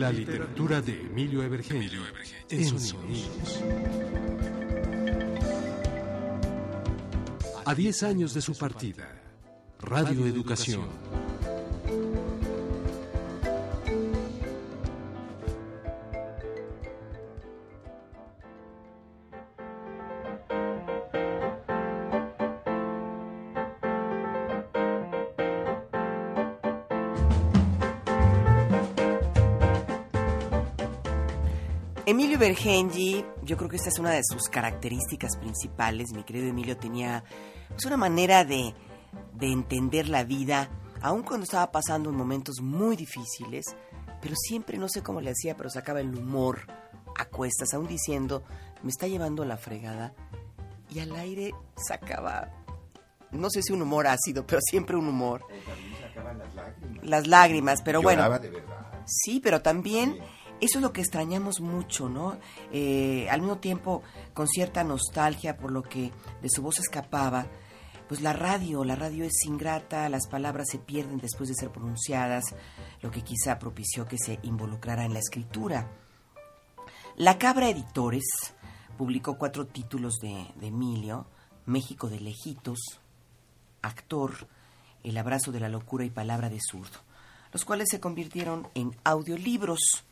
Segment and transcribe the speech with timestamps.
[0.00, 1.82] La literatura de Emilio Evergen
[2.48, 3.62] en sonidos.
[7.66, 9.20] A 10 años de su partida,
[9.78, 10.88] Radio Educación.
[32.60, 36.12] Bergenji, yo creo que esta es una de sus características principales.
[36.12, 37.24] Mi querido Emilio tenía
[37.68, 38.74] pues, una manera de,
[39.32, 40.68] de entender la vida,
[41.00, 43.64] aun cuando estaba pasando en momentos muy difíciles,
[44.20, 46.66] pero siempre, no sé cómo le hacía, pero sacaba el humor
[47.16, 48.42] a cuestas, aún diciendo,
[48.82, 50.12] me está llevando la fregada,
[50.90, 52.50] y al aire sacaba,
[53.30, 55.46] no sé si un humor ácido, pero siempre un humor.
[56.36, 57.04] las lágrimas.
[57.06, 58.38] Las lágrimas, pero bueno.
[58.38, 59.02] De verdad.
[59.06, 60.20] Sí, pero también
[60.60, 62.38] eso es lo que extrañamos mucho, ¿no?
[62.72, 64.02] Eh, al mismo tiempo,
[64.34, 67.46] con cierta nostalgia por lo que de su voz escapaba,
[68.08, 72.44] pues la radio, la radio es ingrata, las palabras se pierden después de ser pronunciadas,
[73.02, 75.90] lo que quizá propició que se involucrara en la escritura.
[77.16, 78.24] La Cabra Editores
[78.98, 81.26] publicó cuatro títulos de, de Emilio,
[81.66, 83.00] México de Lejitos,
[83.80, 84.48] Actor,
[85.04, 86.98] El abrazo de la locura y Palabra de zurdo,
[87.52, 90.04] los cuales se convirtieron en audiolibros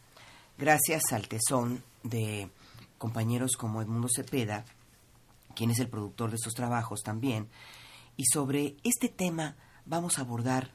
[0.59, 2.51] gracias al tesón de
[2.99, 4.65] compañeros como Edmundo Cepeda,
[5.55, 7.49] quien es el productor de estos trabajos también,
[8.17, 9.57] y sobre este tema
[9.87, 10.73] vamos a abordar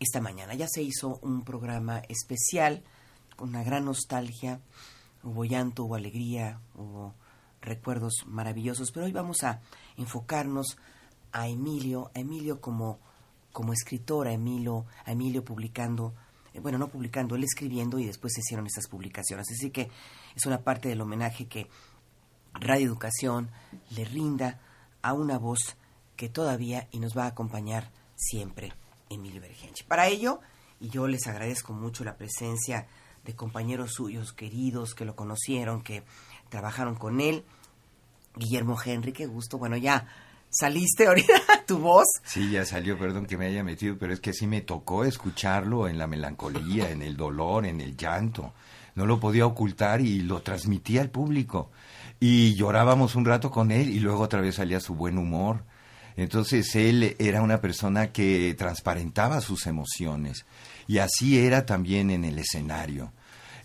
[0.00, 0.54] esta mañana.
[0.54, 2.82] Ya se hizo un programa especial
[3.36, 4.60] con una gran nostalgia,
[5.22, 7.14] hubo llanto, hubo alegría, hubo
[7.60, 9.60] recuerdos maravillosos, pero hoy vamos a
[9.96, 10.76] enfocarnos
[11.30, 12.98] a Emilio, a Emilio como,
[13.52, 16.14] como escritor, a Emilio, a Emilio publicando
[16.60, 19.46] bueno, no publicando, él escribiendo y después se hicieron estas publicaciones.
[19.50, 19.90] Así que
[20.34, 21.68] es una parte del homenaje que
[22.54, 23.50] Radio Educación
[23.90, 24.60] le rinda
[25.02, 25.76] a una voz
[26.16, 28.72] que todavía y nos va a acompañar siempre,
[29.10, 29.84] Emilio Bergenchi.
[29.84, 30.40] Para ello,
[30.80, 32.86] y yo les agradezco mucho la presencia
[33.24, 36.04] de compañeros suyos queridos que lo conocieron, que
[36.50, 37.44] trabajaron con él,
[38.36, 40.06] Guillermo Henry, qué gusto, bueno, ya
[40.54, 41.32] saliste ahorita
[41.66, 42.06] tu voz.
[42.24, 45.88] Sí, ya salió, perdón que me haya metido, pero es que sí me tocó escucharlo
[45.88, 48.52] en la melancolía, en el dolor, en el llanto.
[48.94, 51.70] No lo podía ocultar y lo transmitía al público.
[52.20, 55.64] Y llorábamos un rato con él y luego otra vez salía su buen humor.
[56.16, 60.46] Entonces él era una persona que transparentaba sus emociones
[60.86, 63.12] y así era también en el escenario.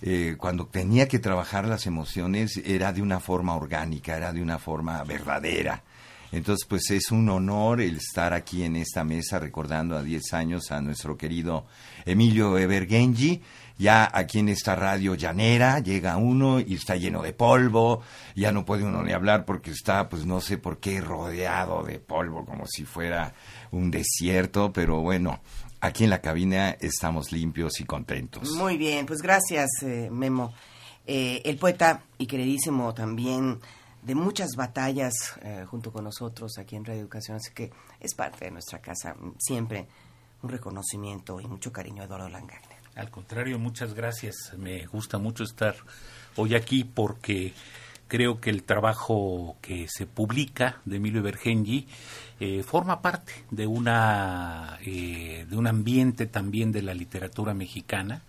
[0.02, 4.58] Eh, cuando tenía que trabajar las emociones era de una forma orgánica, era de una
[4.58, 5.84] forma verdadera.
[6.32, 10.72] Entonces, pues es un honor el estar aquí en esta mesa recordando a 10 años
[10.72, 11.66] a nuestro querido
[12.06, 13.42] Emilio Evergenji.
[13.80, 18.02] Ya aquí en esta radio llanera llega uno y está lleno de polvo,
[18.36, 21.98] ya no puede uno ni hablar porque está, pues no sé por qué, rodeado de
[21.98, 23.34] polvo, como si fuera
[23.72, 25.40] un desierto, pero bueno,
[25.80, 28.52] aquí en la cabina estamos limpios y contentos.
[28.52, 30.54] Muy bien, pues gracias, eh, Memo.
[31.08, 33.60] Eh, el poeta y queridísimo también
[34.02, 38.46] de muchas batallas eh, junto con nosotros aquí en Radio Educación, así que es parte
[38.46, 39.16] de nuestra casa.
[39.38, 39.88] Siempre
[40.42, 42.78] un reconocimiento y mucho cariño a Eduardo Langagne.
[42.96, 44.54] Al contrario, muchas gracias.
[44.58, 45.76] Me gusta mucho estar
[46.36, 47.54] hoy aquí porque
[48.08, 51.88] creo que el trabajo que se publica de Emilio Bergengi
[52.40, 58.24] eh, forma parte de una eh, de un ambiente también de la literatura mexicana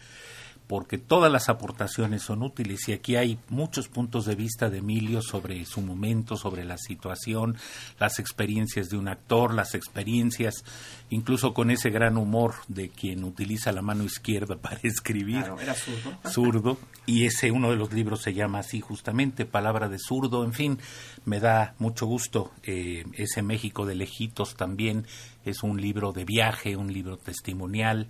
[0.70, 5.20] porque todas las aportaciones son útiles y aquí hay muchos puntos de vista de Emilio
[5.20, 7.56] sobre su momento, sobre la situación,
[7.98, 10.62] las experiencias de un actor, las experiencias,
[11.08, 15.38] incluso con ese gran humor de quien utiliza la mano izquierda para escribir.
[15.38, 16.30] Claro, era zurdo.
[16.30, 16.78] Zurdo.
[17.04, 20.44] Y ese uno de los libros se llama así justamente, Palabra de Zurdo.
[20.44, 20.78] En fin,
[21.24, 22.52] me da mucho gusto.
[22.62, 25.04] Eh, ese México de lejitos también
[25.44, 28.06] es un libro de viaje, un libro testimonial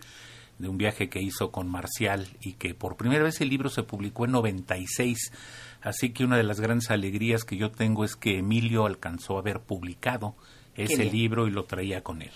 [0.61, 3.83] de un viaje que hizo con Marcial y que por primera vez el libro se
[3.83, 5.33] publicó en 96.
[5.83, 9.41] Así que una de las grandes alegrías que yo tengo es que Emilio alcanzó a
[9.41, 10.35] haber publicado
[10.77, 12.33] ese libro y lo traía con él.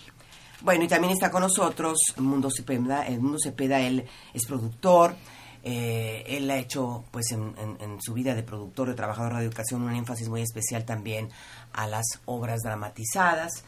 [0.61, 3.05] Bueno, y también está con nosotros Mundo Cepeda.
[3.05, 5.15] El Mundo Cepeda, él es productor.
[5.63, 9.81] Eh, él ha hecho, pues, en, en, su vida de productor, de trabajador de educación,
[9.81, 11.29] un énfasis muy especial también
[11.73, 13.63] a las obras dramatizadas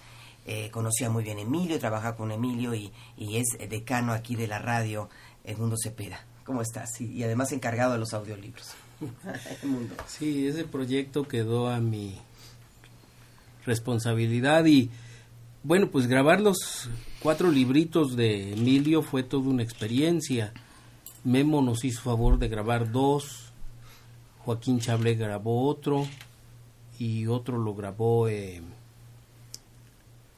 [0.48, 4.48] eh, conocía muy bien a Emilio, trabaja con Emilio y, y, es decano aquí de
[4.48, 5.10] la radio
[5.44, 6.26] Edmundo Cepeda.
[6.44, 7.00] ¿Cómo estás?
[7.00, 8.74] Y, y además encargado de los audiolibros.
[10.08, 12.18] Sí, ese proyecto quedó a mi
[13.66, 14.90] responsabilidad y
[15.62, 16.90] bueno, pues grabar los
[17.22, 20.54] cuatro libritos de Emilio fue toda una experiencia
[21.28, 23.52] Memo nos hizo favor de grabar dos,
[24.46, 26.08] Joaquín Chablé grabó otro
[27.00, 28.62] y otro lo grabó, eh,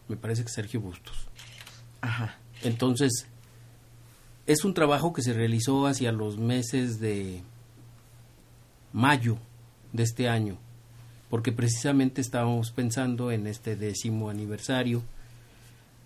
[0.10, 1.30] me parece que Sergio Bustos.
[2.02, 2.38] Ajá.
[2.64, 3.28] Entonces,
[4.46, 7.44] es un trabajo que se realizó hacia los meses de
[8.92, 9.38] mayo
[9.94, 10.58] de este año,
[11.30, 15.04] porque precisamente estábamos pensando en este décimo aniversario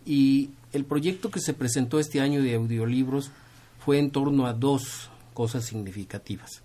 [0.06, 3.32] y el proyecto que se presentó este año de audiolibros
[3.80, 6.62] fue en torno a dos cosas significativas.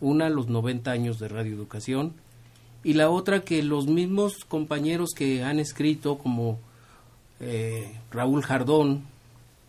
[0.00, 2.14] Una, los 90 años de radioeducación
[2.82, 6.58] y la otra que los mismos compañeros que han escrito como
[7.42, 9.04] eh, Raúl Jardón,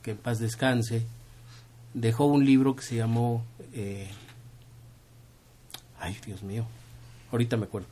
[0.02, 1.06] que en paz descanse,
[1.94, 3.44] dejó un libro que se llamó...
[3.74, 4.08] Eh,
[6.00, 6.66] ay, Dios mío,
[7.32, 7.88] ahorita me acuerdo.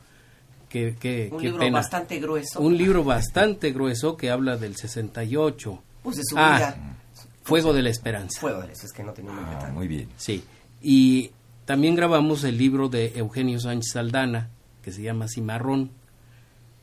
[0.68, 1.78] Qué, qué, Un qué libro pena.
[1.78, 2.60] bastante grueso.
[2.60, 5.82] Un libro bastante grueso que habla del 68.
[6.02, 6.96] Pues de su Ah, vida.
[7.42, 8.40] Fuego de la Esperanza.
[8.40, 10.08] Fuego de eso, es que no tenía Ah, muy bien.
[10.16, 10.42] Sí.
[10.80, 11.32] Y
[11.66, 14.48] también grabamos el libro de Eugenio Sánchez Aldana,
[14.82, 15.90] que se llama Cimarrón.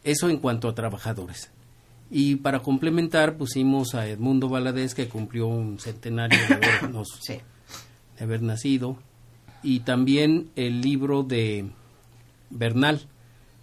[0.04, 1.50] Eso en cuanto a trabajadores.
[2.12, 7.40] Y para complementar pusimos a Edmundo Valadez, que cumplió un centenario de habernos Sí.
[8.18, 8.98] de haber nacido,
[9.62, 11.70] y también el libro de
[12.50, 13.02] Bernal,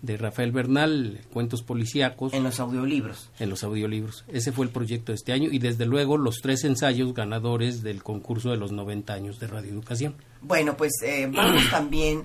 [0.02, 3.30] de Rafael Bernal, Cuentos Policíacos, En los audiolibros.
[3.40, 4.24] en los audiolibros.
[4.28, 8.02] Ese fue el proyecto de este año y desde luego los tres ensayos ganadores del
[8.04, 10.14] concurso de los 90 años de radioeducación.
[10.42, 12.24] Bueno, pues eh, vamos también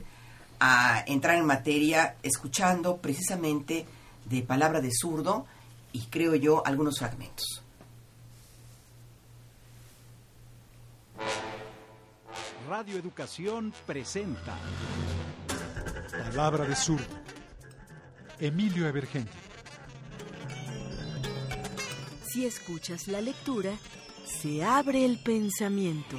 [0.59, 3.85] a entrar en materia escuchando precisamente
[4.29, 5.47] de Palabra de Zurdo
[5.93, 7.63] y creo yo algunos fragmentos.
[12.69, 14.57] Radio Educación presenta
[16.11, 17.03] Palabra de zurdo.
[18.39, 19.31] Emilio Evergente.
[22.25, 23.71] Si escuchas la lectura,
[24.25, 26.17] se abre el pensamiento.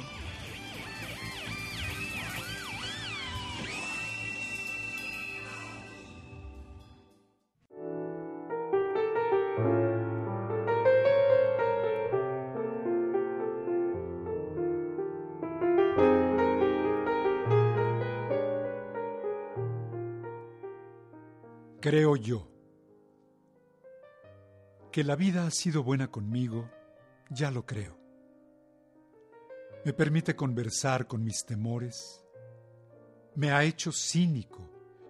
[21.83, 22.47] Creo yo
[24.89, 26.69] que la vida ha sido buena conmigo,
[27.29, 27.99] ya lo creo.
[29.83, 32.23] Me permite conversar con mis temores.
[33.35, 34.61] Me ha hecho cínico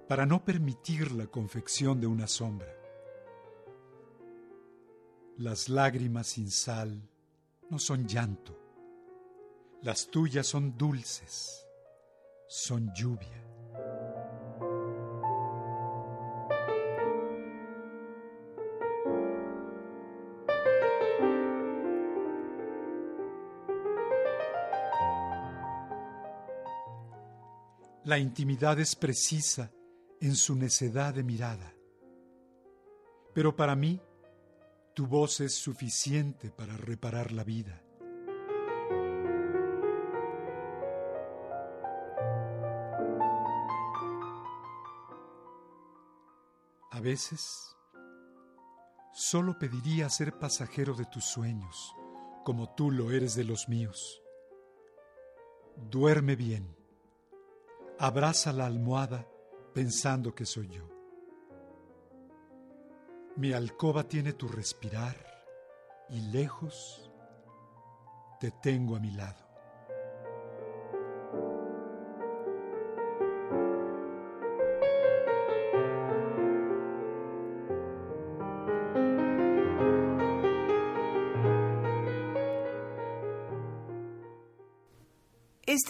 [0.07, 2.73] para no permitir la confección de una sombra.
[5.37, 7.07] Las lágrimas sin sal
[7.69, 8.59] no son llanto.
[9.83, 11.67] Las tuyas son dulces,
[12.47, 13.52] son lluvia.
[28.13, 29.71] La intimidad es precisa
[30.21, 31.73] en su necedad de mirada.
[33.33, 33.99] Pero para mí,
[34.93, 37.81] tu voz es suficiente para reparar la vida.
[46.91, 47.75] A veces,
[49.11, 51.95] solo pediría ser pasajero de tus sueños,
[52.45, 54.21] como tú lo eres de los míos.
[55.89, 56.82] Duerme bien.
[58.05, 59.25] Abraza la almohada
[59.73, 60.89] pensando que soy yo.
[63.37, 65.15] Mi alcoba tiene tu respirar
[66.09, 67.09] y lejos
[68.41, 69.42] te tengo a mi lado.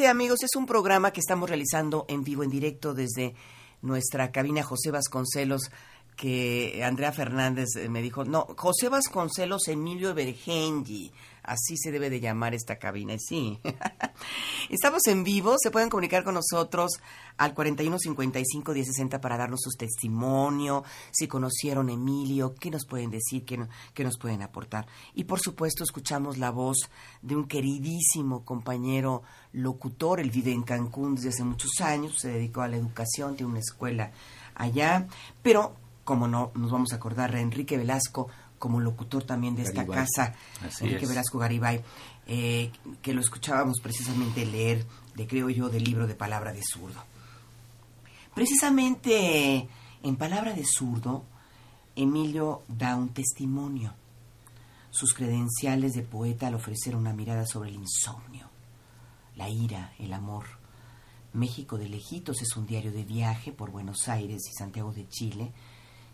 [0.05, 3.35] Amigos, es un programa que estamos realizando en vivo, en directo desde
[3.81, 5.71] nuestra cabina José Vasconcelos,
[6.15, 11.11] que Andrea Fernández eh, me dijo, no, José Vasconcelos Emilio Evergengi,
[11.43, 13.59] así se debe de llamar esta cabina, sí.
[14.69, 16.99] Estamos en vivo, se pueden comunicar con nosotros
[17.37, 23.57] al 4155 1060 para darnos su testimonio, si conocieron Emilio, qué nos pueden decir, qué,
[23.57, 24.85] no- qué nos pueden aportar.
[25.15, 26.77] Y por supuesto escuchamos la voz
[27.21, 32.61] de un queridísimo compañero locutor, él vive en Cancún desde hace muchos años, se dedicó
[32.61, 34.11] a la educación, tiene una escuela
[34.55, 35.07] allá,
[35.41, 38.27] pero como no nos vamos a acordar a Enrique Velasco
[38.59, 41.09] como locutor también de esta casa, Así Enrique es.
[41.09, 41.83] Velasco Garibay,
[42.27, 47.03] eh, que lo escuchábamos precisamente leer, de creo yo, del libro de Palabra de Zurdo.
[48.33, 49.67] Precisamente
[50.01, 51.25] en Palabra de Zurdo,
[51.95, 53.93] Emilio da un testimonio.
[54.89, 58.47] Sus credenciales de poeta al ofrecer una mirada sobre el insomnio,
[59.35, 60.45] la ira, el amor.
[61.33, 65.51] México de Lejitos es un diario de viaje por Buenos Aires y Santiago de Chile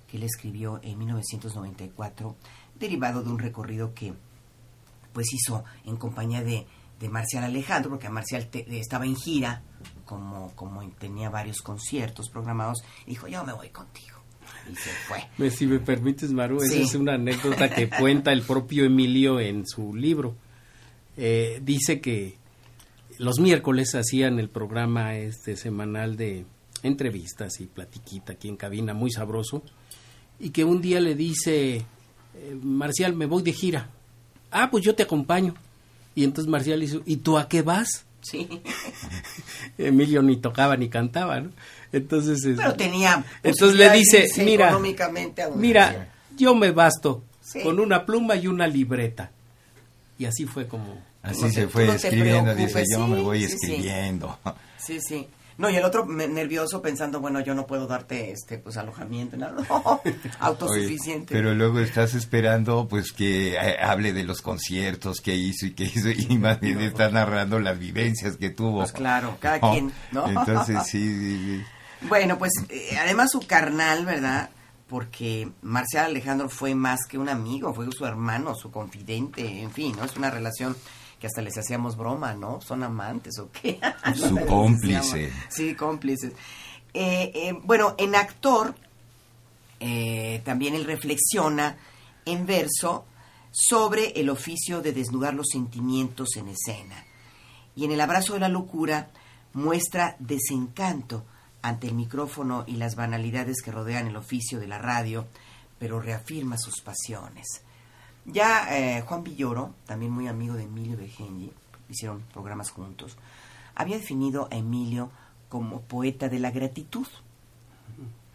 [0.10, 2.36] que él escribió en 1994,
[2.80, 4.14] derivado de un recorrido que
[5.14, 6.66] pues hizo en compañía de,
[7.00, 9.62] de Marcial Alejandro, porque Marcial estaba en gira,
[10.06, 14.18] como, como tenía varios conciertos programados, y dijo, yo me voy contigo.
[14.72, 15.50] Y se fue.
[15.52, 19.96] Si me permites, Maru, esa es una anécdota que cuenta el propio Emilio en su
[19.96, 20.36] libro.
[21.18, 22.38] Eh, dice que
[23.18, 26.46] los miércoles hacían el programa este semanal de
[26.84, 29.64] entrevistas y platiquita aquí en cabina, muy sabroso,
[30.40, 33.90] y que un día le dice, eh, Marcial, me voy de gira.
[34.52, 35.54] Ah, pues yo te acompaño.
[36.16, 38.06] Y entonces Marcial hizo, ¿y tú a qué vas?
[38.22, 38.48] Sí.
[39.78, 41.52] Emilio ni tocaba ni cantaba, ¿no?
[41.92, 43.24] Entonces, pero tenía.
[43.44, 44.78] Entonces le dice, mira,
[45.56, 47.24] mira, yo me basto
[47.64, 49.32] con una pluma y una libreta.
[50.18, 51.02] Y así fue como.
[51.22, 54.38] Así se fue escribiendo, dice, yo me voy escribiendo.
[54.78, 55.28] Sí, sí.
[55.60, 59.58] No, y el otro nervioso pensando, bueno, yo no puedo darte este pues alojamiento, nada,
[60.40, 61.34] autosuficiente.
[61.36, 65.84] pero luego estás esperando pues que eh, hable de los conciertos que hizo y que
[65.84, 68.80] hizo y más bien está narrando las vivencias que tuvo.
[68.80, 70.30] Pues claro, cada quien, ¿no?
[70.30, 71.62] Entonces sí,
[72.04, 74.52] Bueno, pues eh, además su carnal, ¿verdad?
[74.88, 79.94] Porque Marcial Alejandro fue más que un amigo, fue su hermano, su confidente, en fin,
[79.98, 80.06] ¿no?
[80.06, 80.78] Es una relación
[81.20, 82.62] que hasta les hacíamos broma, ¿no?
[82.62, 83.80] ¿Son amantes o qué?
[84.16, 85.32] Su cómplice.
[85.50, 86.34] Sí, cómplices.
[86.94, 88.74] Eh, eh, bueno, en actor,
[89.80, 91.78] eh, también él reflexiona
[92.26, 93.06] en verso
[93.52, 97.06] sobre el oficio de desnudar los sentimientos en escena.
[97.76, 99.10] Y en el abrazo de la locura
[99.54, 101.26] muestra desencanto
[101.62, 105.28] ante el micrófono y las banalidades que rodean el oficio de la radio,
[105.78, 107.64] pero reafirma sus pasiones.
[108.32, 111.52] Ya eh, Juan Villoro, también muy amigo de Emilio Begengi,
[111.90, 113.18] hicieron programas juntos,
[113.74, 115.10] había definido a Emilio
[115.50, 117.08] como poeta de la gratitud.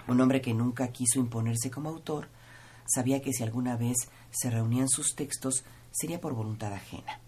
[0.09, 2.29] Un hombre que nunca quiso imponerse como autor,
[2.87, 3.97] sabía que si alguna vez
[4.31, 7.21] se reunían sus textos sería por voluntad ajena.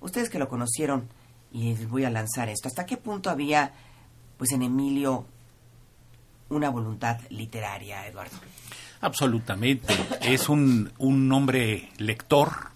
[0.00, 1.08] Ustedes que lo conocieron,
[1.52, 3.72] y les voy a lanzar esto, ¿hasta qué punto había
[4.38, 5.26] pues en Emilio
[6.48, 8.36] una voluntad literaria, Eduardo?
[9.02, 9.94] Absolutamente.
[10.22, 12.70] Es un, un hombre lector,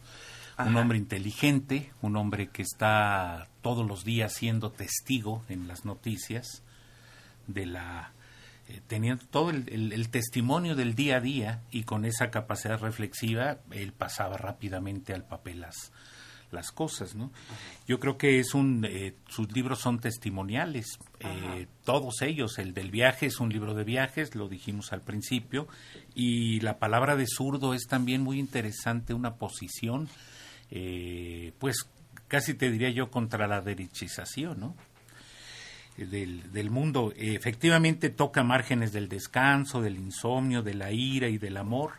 [0.59, 6.65] un hombre inteligente, un hombre que está todos los días siendo testigo en las noticias
[7.47, 8.11] de la
[8.69, 13.59] eh, teniendo todo el, el, testimonio del día a día y con esa capacidad reflexiva
[13.71, 15.93] él pasaba rápidamente al papel las,
[16.51, 17.31] las cosas, ¿no?
[17.87, 22.91] Yo creo que es un, eh, sus libros son testimoniales, eh, todos ellos, el del
[22.91, 25.67] viaje es un libro de viajes, lo dijimos al principio,
[26.15, 30.09] y la palabra de zurdo es también muy interesante, una posición,
[30.71, 31.89] eh, pues
[32.29, 34.77] casi te diría yo contra la derechización, ¿no?
[35.97, 37.15] Del, del, mundo.
[37.17, 41.93] Efectivamente toca márgenes del descanso, del insomnio, de la ira y del amor,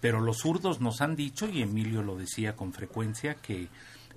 [0.00, 3.68] pero los zurdos nos han dicho, y Emilio lo decía con frecuencia, que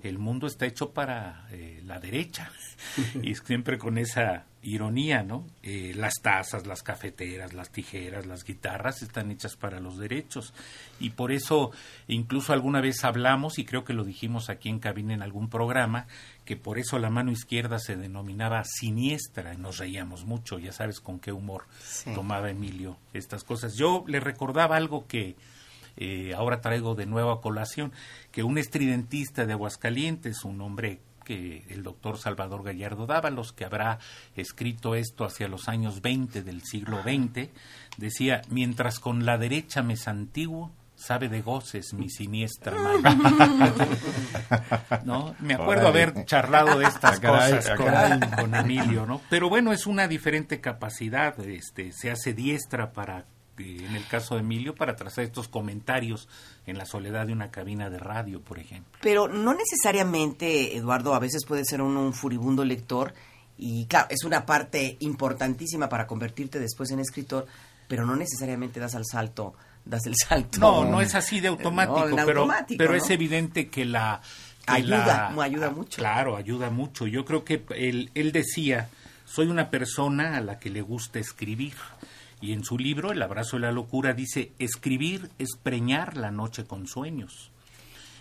[0.02, 2.50] el mundo está hecho para eh, la derecha.
[3.22, 5.46] y siempre con esa ironía, ¿no?
[5.62, 10.54] Eh, las tazas, las cafeteras, las tijeras, las guitarras están hechas para los derechos.
[11.00, 11.70] Y por eso,
[12.08, 16.06] incluso alguna vez hablamos, y creo que lo dijimos aquí en cabina en algún programa,
[16.44, 19.54] que por eso la mano izquierda se denominaba siniestra.
[19.54, 21.64] Nos reíamos mucho, ya sabes con qué humor
[22.14, 23.74] tomaba Emilio estas cosas.
[23.76, 25.36] Yo le recordaba algo que
[25.96, 27.92] eh, ahora traigo de nuevo a colación,
[28.30, 33.98] que un estridentista de Aguascalientes, un hombre que el doctor Salvador Gallardo Dávalos, que habrá
[34.34, 37.48] escrito esto hacia los años 20 del siglo XX,
[37.96, 40.72] decía, mientras con la derecha me santiguo,
[41.02, 43.74] sabe de goces mi siniestra mano.
[45.04, 45.34] ¿No?
[45.40, 49.20] Me acuerdo haber charlado de estas cosas con, con, Emilio, ¿no?
[49.28, 53.26] Pero bueno, es una diferente capacidad, este, se hace diestra para
[53.62, 56.28] en el caso de Emilio, para trazar estos comentarios
[56.66, 58.98] en la soledad de una cabina de radio, por ejemplo.
[59.00, 63.14] Pero no necesariamente, Eduardo, a veces puede ser un, furibundo lector
[63.58, 67.46] y claro, es una parte importantísima para convertirte después en escritor,
[67.88, 69.54] pero no necesariamente das al salto,
[69.84, 70.58] das el salto.
[70.58, 74.20] No, no es así de automático, pero, pero es evidente que la...
[74.66, 75.98] ayuda, ayuda ah, mucho.
[75.98, 77.06] Claro, ayuda mucho.
[77.06, 78.88] Yo creo que él, él decía,
[79.24, 81.74] soy una persona a la que le gusta escribir
[82.42, 86.64] y en su libro, El abrazo de la locura, dice, escribir es preñar la noche
[86.64, 87.52] con sueños.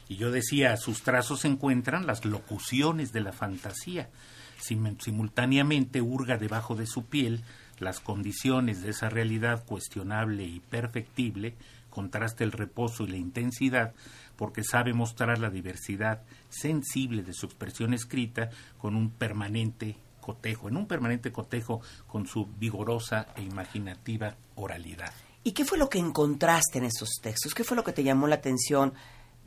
[0.08, 4.12] Y yo decía, sus trazos se encuentran las locuciones de la fantasía.
[4.60, 7.44] Simultáneamente hurga debajo de su piel
[7.80, 11.56] las condiciones de esa realidad cuestionable y perfectible
[11.90, 13.96] contrasta el reposo y la intensidad,
[14.38, 20.78] porque sabe mostrar la diversidad sensible de su expresión escrita con un permanente cotejo, en
[20.78, 25.12] un permanente cotejo con su vigorosa e imaginativa oralidad.
[25.44, 27.54] ¿Y qué fue lo que encontraste en esos textos?
[27.54, 28.94] ¿Qué fue lo que te llamó la atención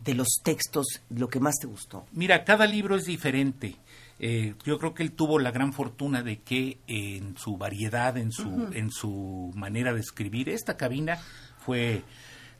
[0.04, 2.04] de los textos, lo que más te gustó?
[2.12, 3.76] Mira, cada libro es diferente.
[4.18, 8.32] Eh, yo creo que él tuvo la gran fortuna de que en su variedad, en
[8.32, 11.18] su, en su manera de escribir, esta cabina
[11.58, 12.02] fue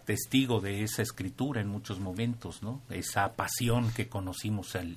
[0.05, 2.83] testigo de esa escritura en muchos momentos, ¿no?
[2.91, 4.95] Esa pasión que conocimos al,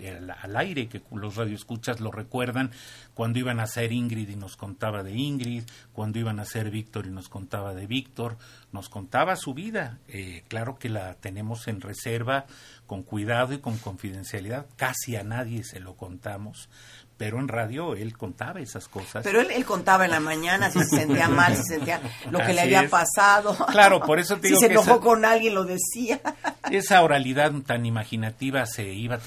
[0.56, 2.72] aire, que los radioescuchas lo recuerdan,
[3.14, 7.08] cuando iban a ser Ingrid y nos contaba de Ingrid, cuando iban a ser Víctor
[7.08, 8.38] y nos contaba de Víctor,
[8.72, 10.00] nos contaba su vida.
[10.08, 12.46] Eh, claro que la tenemos en reserva,
[12.86, 16.70] con cuidado y con confidencialidad, casi a nadie se lo contamos,
[17.18, 19.24] pero en radio él contaba esas cosas.
[19.24, 22.54] Pero él, él contaba en la mañana si se sentía mal, si sentía lo que
[22.54, 23.58] le había pasado.
[23.72, 26.22] Claro, por eso te digo si se enojó con alguien lo decía.
[26.72, 29.20] Esa oralidad tan imaginativa se iba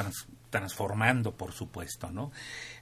[0.51, 2.31] transformando, por supuesto, ¿no?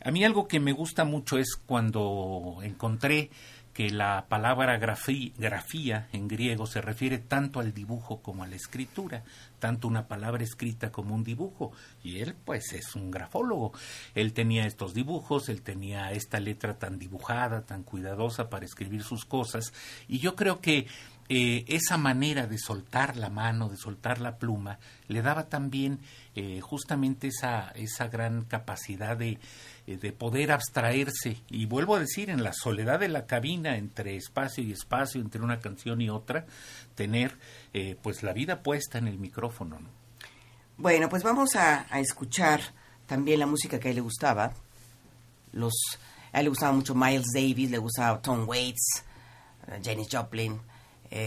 [0.04, 3.30] A mí algo que me gusta mucho es cuando encontré
[3.78, 9.22] que la palabra grafía en griego se refiere tanto al dibujo como a la escritura,
[9.60, 11.70] tanto una palabra escrita como un dibujo.
[12.02, 13.72] Y él, pues, es un grafólogo.
[14.16, 19.24] Él tenía estos dibujos, él tenía esta letra tan dibujada, tan cuidadosa para escribir sus
[19.24, 19.72] cosas.
[20.08, 20.88] Y yo creo que
[21.28, 26.00] eh, esa manera de soltar la mano, de soltar la pluma, le daba también
[26.34, 29.38] eh, justamente esa, esa gran capacidad de
[29.88, 31.38] eh, de poder abstraerse.
[31.48, 35.40] Y vuelvo a decir en la soledad de la cabina entre espacio y espacio entre
[35.40, 36.44] una canción y otra
[36.94, 37.38] tener
[37.72, 39.78] eh, pues la vida puesta en el micrófono
[40.76, 42.60] bueno pues vamos a, escuchar
[43.06, 44.52] también la música que a él le gustaba.
[45.52, 45.72] Los
[46.32, 49.04] a él le gustaba mucho Miles Davis le gustaba Tom Waits
[49.68, 50.60] eh, Janis Joplin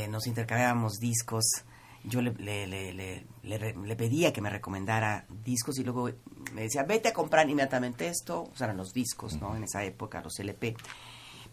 [0.10, 1.64] nos intercambiábamos discos
[2.04, 6.10] yo le, le, le, le, pedía que me recomendara discos y luego
[6.54, 9.56] me decía, vete a comprar inmediatamente esto, o sea, eran los discos, ¿no?
[9.56, 10.76] En esa época, los LP.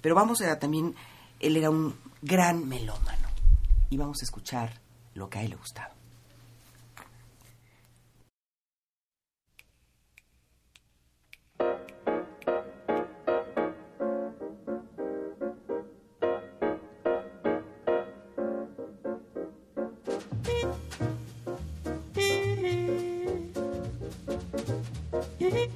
[0.01, 0.95] Pero vamos a también,
[1.41, 3.29] él era un gran melómano
[3.91, 4.81] y vamos a escuchar
[5.15, 5.98] lo que a él le gustaba.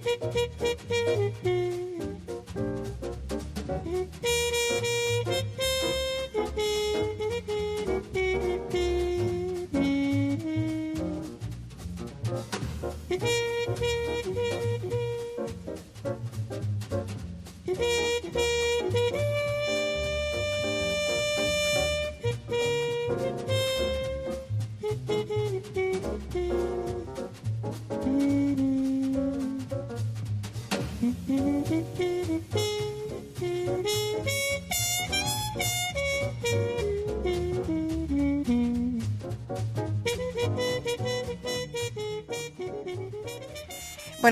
[0.02, 0.76] ピッピッ
[1.42, 1.71] ピッ!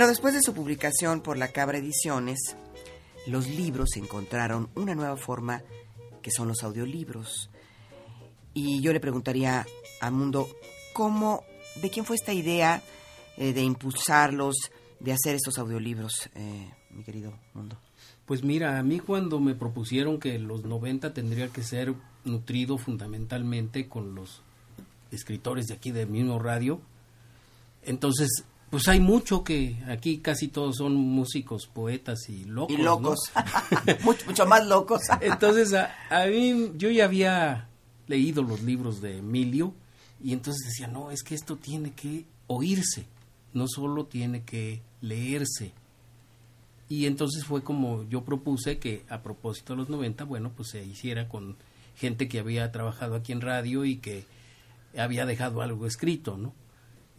[0.01, 2.57] Bueno, después de su publicación por la Cabra Ediciones,
[3.27, 5.63] los libros encontraron una nueva forma
[6.23, 7.51] que son los audiolibros.
[8.55, 9.67] Y yo le preguntaría
[10.01, 10.49] a Mundo,
[10.95, 11.45] ¿cómo,
[11.83, 12.83] de quién fue esta idea
[13.37, 17.77] eh, de impulsarlos, de hacer estos audiolibros, eh, mi querido Mundo?
[18.25, 21.93] Pues mira, a mí cuando me propusieron que los 90 tendría que ser
[22.25, 24.41] nutrido fundamentalmente con los
[25.11, 26.81] escritores de aquí del mismo radio,
[27.83, 32.79] entonces pues hay mucho que aquí casi todos son músicos, poetas y locos.
[32.79, 33.19] Y locos,
[34.27, 35.03] mucho, más locos.
[35.21, 37.69] entonces, a, a, mí, yo ya había
[38.07, 39.75] leído los libros de Emilio
[40.23, 43.07] y entonces decía, no, es que esto tiene que oírse,
[43.53, 45.73] no solo tiene que leerse.
[46.89, 50.85] Y entonces fue como yo propuse que a propósito de los 90, bueno, pues se
[50.85, 51.57] hiciera con
[51.97, 54.25] gente que había trabajado aquí en radio y que
[54.97, 56.53] había dejado algo escrito, ¿no?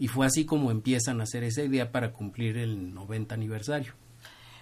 [0.01, 3.93] Y fue así como empiezan a hacer esa idea para cumplir el 90 aniversario.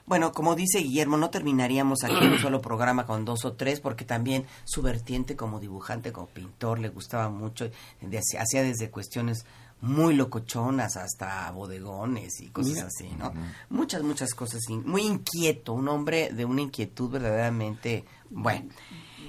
[0.05, 4.03] Bueno, como dice Guillermo, no terminaríamos aquí un solo programa con dos o tres, porque
[4.03, 7.71] también su vertiente como dibujante, como pintor, le gustaba mucho,
[8.37, 9.45] hacía desde cuestiones
[9.79, 13.31] muy locochonas hasta bodegones y cosas así, ¿no?
[13.69, 18.67] Muchas, muchas cosas, muy inquieto, un hombre de una inquietud verdaderamente, bueno.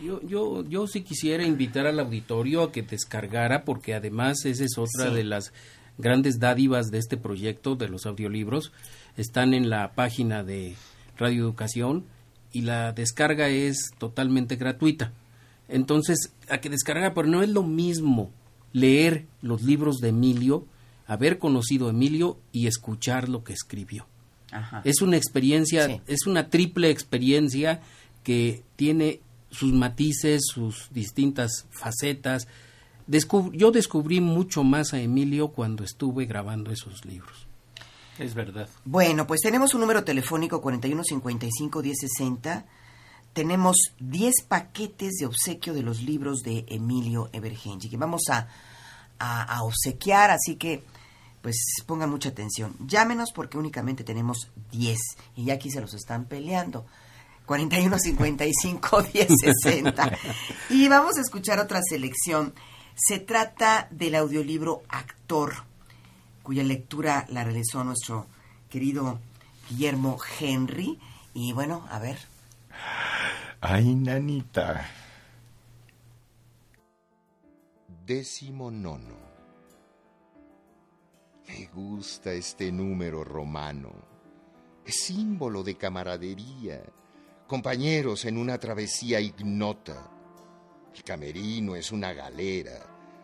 [0.02, 4.76] Yo, yo, yo sí quisiera invitar al auditorio a que descargara, porque además esa es
[4.76, 5.52] otra de las
[5.98, 8.72] grandes dádivas de este proyecto de los audiolibros
[9.16, 10.74] están en la página de
[11.18, 12.04] Radio Educación
[12.52, 15.12] y la descarga es totalmente gratuita.
[15.68, 18.30] Entonces, a que descarga, pero no es lo mismo
[18.72, 20.66] leer los libros de Emilio,
[21.06, 24.06] haber conocido a Emilio y escuchar lo que escribió.
[24.50, 24.82] Ajá.
[24.84, 26.00] Es una experiencia, Sí.
[26.06, 27.80] es una triple experiencia
[28.24, 32.48] que tiene sus matices, sus distintas facetas.
[33.08, 37.46] Descub- yo descubrí mucho más a Emilio cuando estuve grabando esos libros.
[38.18, 38.68] Es verdad.
[38.84, 42.64] Bueno, pues tenemos un número telefónico 4155-1060.
[43.32, 48.48] Tenemos 10 paquetes de obsequio de los libros de Emilio Evergenji que vamos a,
[49.18, 50.82] a- a obsequiar, así que
[51.40, 52.74] pues pongan mucha atención.
[52.86, 54.98] Llámenos porque únicamente tenemos 10
[55.36, 56.84] y ya aquí se los están peleando.
[57.46, 60.18] 4155-1060.
[60.70, 62.54] y vamos a escuchar otra selección.
[63.02, 65.54] Se trata del audiolibro Actor
[66.42, 68.26] cuya lectura la realizó nuestro
[68.68, 69.20] querido
[69.68, 70.98] Guillermo Henry.
[71.32, 72.18] Y bueno, a ver,
[73.60, 74.86] Ay, nanita.
[78.06, 79.16] Décimo nono.
[81.46, 83.92] Me gusta este número romano.
[84.84, 86.82] Es símbolo de camaradería.
[87.46, 90.10] Compañeros en una travesía ignota.
[90.94, 92.80] El camerino es una galera,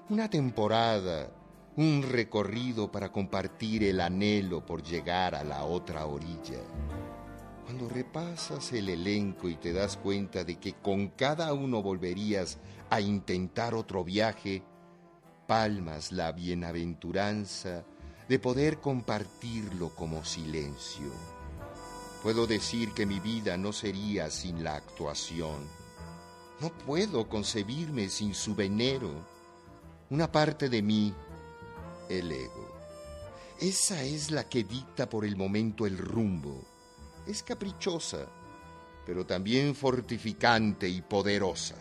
[0.09, 1.31] una temporada,
[1.77, 6.61] un recorrido para compartir el anhelo por llegar a la otra orilla.
[7.65, 13.01] Cuando repasas el elenco y te das cuenta de que con cada uno volverías a
[13.01, 14.63] intentar otro viaje,
[15.47, 17.85] palmas la bienaventuranza
[18.29, 21.11] de poder compartirlo como silencio.
[22.23, 25.86] Puedo decir que mi vida no sería sin la actuación.
[26.61, 29.11] No puedo concebirme sin su venero.
[30.09, 31.13] Una parte de mí,
[32.09, 32.67] el ego.
[33.61, 36.63] Esa es la que dicta por el momento el rumbo.
[37.27, 38.27] Es caprichosa,
[39.05, 41.75] pero también fortificante y poderosa.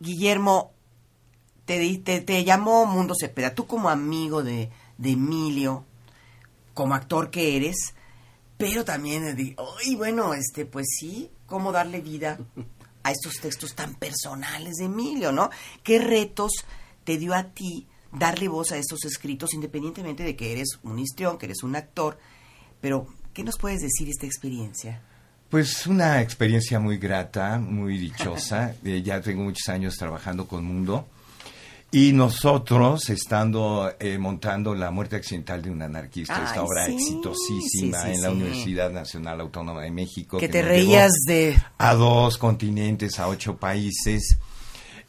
[0.00, 0.72] Guillermo,
[1.64, 3.54] te, te, te llamó Mundo Cepeda.
[3.54, 5.84] Tú como amigo de, de Emilio,
[6.74, 7.94] como actor que eres,
[8.56, 12.38] pero también, ay, bueno, este, pues sí, cómo darle vida
[13.02, 15.48] a estos textos tan personales de Emilio, ¿no?
[15.82, 16.52] ¿Qué retos
[17.04, 21.38] te dio a ti darle voz a estos escritos, independientemente de que eres un histrión,
[21.38, 22.18] que eres un actor?
[22.82, 25.00] Pero, ¿qué nos puedes decir de esta experiencia?
[25.48, 28.74] Pues una experiencia muy grata, muy dichosa.
[28.84, 31.06] Eh, ya tengo muchos años trabajando con Mundo.
[31.92, 36.94] Y nosotros, estando eh, montando La muerte accidental de un anarquista, Ay, esta obra sí,
[36.94, 38.30] exitosísima sí, sí, en la.
[38.30, 40.38] Universidad Nacional Autónoma de México.
[40.38, 41.56] Que te nos llevó reías de...
[41.78, 44.38] A dos continentes, a ocho países.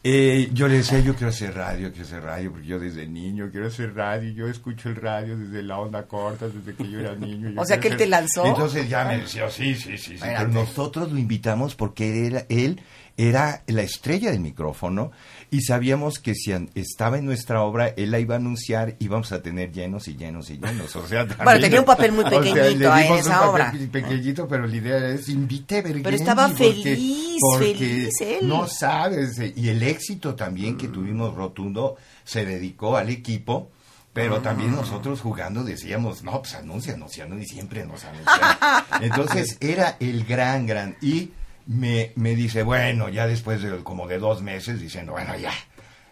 [0.04, 3.50] Eh, yo le decía, yo quiero hacer radio, quiero hacer radio, porque yo desde niño
[3.52, 7.16] quiero hacer radio, yo escucho el radio desde la onda corta, desde que yo era
[7.16, 7.52] niño.
[7.52, 8.44] yo O sea, que él te lanzó.
[8.44, 12.82] Entonces ya me decía, sí, sí, sí, sí, pero nosotros lo invitamos porque era, él
[13.18, 15.12] era la estrella del micrófono
[15.52, 19.42] y sabíamos que si estaba en nuestra obra, él la iba a anunciar, íbamos a
[19.44, 20.96] tener llenos y llenos y llenos.
[20.96, 23.50] O sea, también- tenía un papel muy o sea, le pequeñito, ah, en esa un
[23.50, 23.74] obra.
[23.92, 28.48] pequeñito, pero la idea es invite a Bergenji, Pero estaba porque- feliz, porque feliz él.
[28.48, 33.70] No sabes, eh, y el éxito también que tuvimos rotundo se dedicó al equipo.
[34.14, 34.42] Pero Ah.
[34.42, 38.84] también nosotros jugando decíamos, no, pues anú- y siempre nos anuncian.
[39.02, 40.98] Entonces era el gran, gran.
[41.02, 41.32] Y
[41.68, 45.54] me, me dice, bueno, ya después de como de dos meses, diciendo, bueno, ya,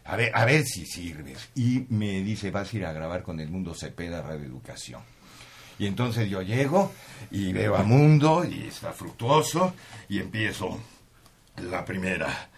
[0.06, 1.50] a ver, a ver si sirves.
[1.56, 5.02] Y me dice, vas a ir a grabar con el Mundo Cepeda Radio Educación.
[5.78, 6.92] Y entonces yo llego
[7.32, 9.74] y veo a Mundo y está fructuoso
[10.10, 10.78] y empiezo
[11.58, 12.49] la primera.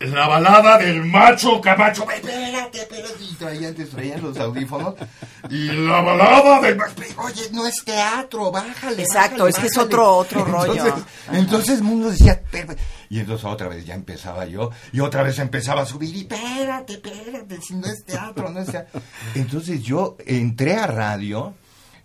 [0.00, 2.10] La balada del macho Camacho.
[2.10, 3.22] Espérate, espérate.
[3.22, 4.94] Y traían los audífonos.
[5.50, 6.94] Y la balada del macho.
[7.18, 9.02] Oye, no es teatro, bájale.
[9.02, 10.74] Exacto, bájale, es que es otro- otro rollo.
[10.86, 12.74] Entonces, entonces Mundo decía, "Pero-".
[13.08, 16.92] y entonces otra vez ya empezaba yo, y otra vez empezaba a subir, y espérate,
[16.94, 19.00] espérate, si no es teatro, no es teatro.
[19.34, 21.54] Entonces yo entré a radio,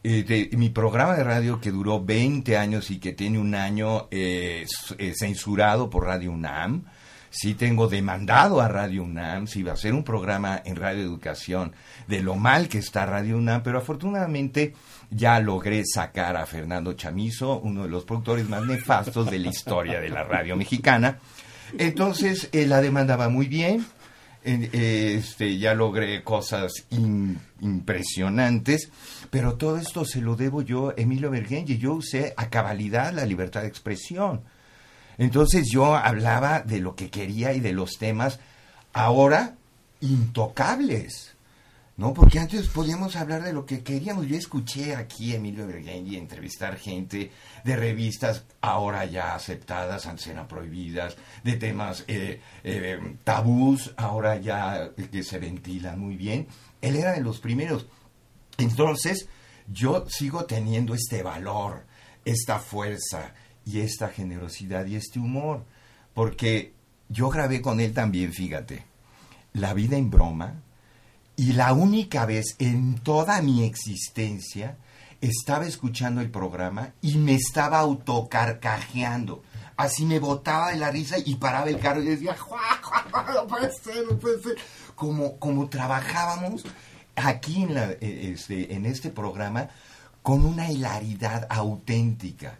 [0.03, 4.07] eh, de- mi programa de radio que duró 20 años y que tiene un año
[4.11, 4.65] eh,
[4.97, 6.85] eh, censurado por Radio UNAM,
[7.35, 11.73] sí tengo demandado a Radio UNAM, si iba a hacer un programa en Radio Educación
[12.07, 14.73] de lo mal que está Radio UNAM, pero afortunadamente
[15.11, 19.99] ya logré sacar a Fernando Chamizo, uno de los productores más nefastos de la historia
[19.99, 21.19] de la radio mexicana.
[21.77, 23.85] Entonces, eh, la demanda va muy bien.
[24.45, 26.71] Eh, este, ya logré cosas
[27.59, 28.91] impresionantes,
[29.29, 31.79] pero todo esto se lo debo yo, Emilio Bergenji.
[31.79, 34.43] Yo usé a cabalidad la libertad de expresión.
[35.17, 38.39] Entonces yo hablaba de lo que quería y de los temas
[38.93, 39.55] ahora
[40.01, 41.35] intocables.
[41.97, 42.13] ¿no?
[42.13, 44.27] Porque antes podíamos hablar de lo que queríamos.
[44.27, 47.31] Yo escuché aquí a Emilio Bergengi entrevistar gente
[47.63, 54.91] de revistas ahora ya aceptadas, antes eran prohibidas, de temas eh, eh, tabús, ahora ya
[55.11, 56.47] que se ventilan muy bien.
[56.81, 57.87] Él era de los primeros.
[58.57, 59.29] Entonces,
[59.67, 61.85] yo sigo teniendo este valor,
[62.25, 63.33] esta fuerza
[63.65, 65.63] y esta generosidad y este humor,
[66.13, 66.73] porque
[67.09, 68.83] yo grabé con él también, fíjate,
[69.53, 70.55] La vida en broma,
[71.37, 74.77] y la única vez en toda mi existencia
[75.21, 79.43] estaba escuchando el programa y me estaba autocarcajeando.
[79.77, 82.37] Así me botaba de la risa y paraba el carro y decía,
[83.33, 84.55] no puede ser, no puede ser.
[84.95, 86.63] Como, como trabajábamos
[87.15, 89.67] aquí en, eh, este, en este programa
[90.21, 92.59] con una hilaridad auténtica.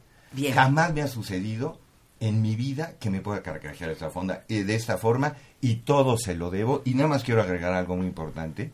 [0.54, 1.80] Jamás me ha sucedido
[2.19, 6.17] en mi vida que me pueda carcajear esta fonda, eh, de esta forma y todo
[6.17, 6.82] se lo debo.
[6.86, 8.71] Y nada más quiero agregar algo muy importante.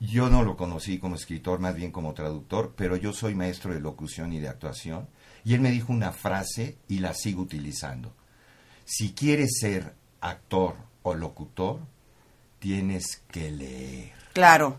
[0.00, 3.80] Yo no lo conocí como escritor, más bien como traductor, pero yo soy maestro de
[3.80, 5.08] locución y de actuación.
[5.44, 8.14] Y él me dijo una frase y la sigo utilizando.
[8.84, 11.80] Si quieres ser actor o locutor,
[12.58, 14.12] tienes que leer.
[14.32, 14.78] Claro.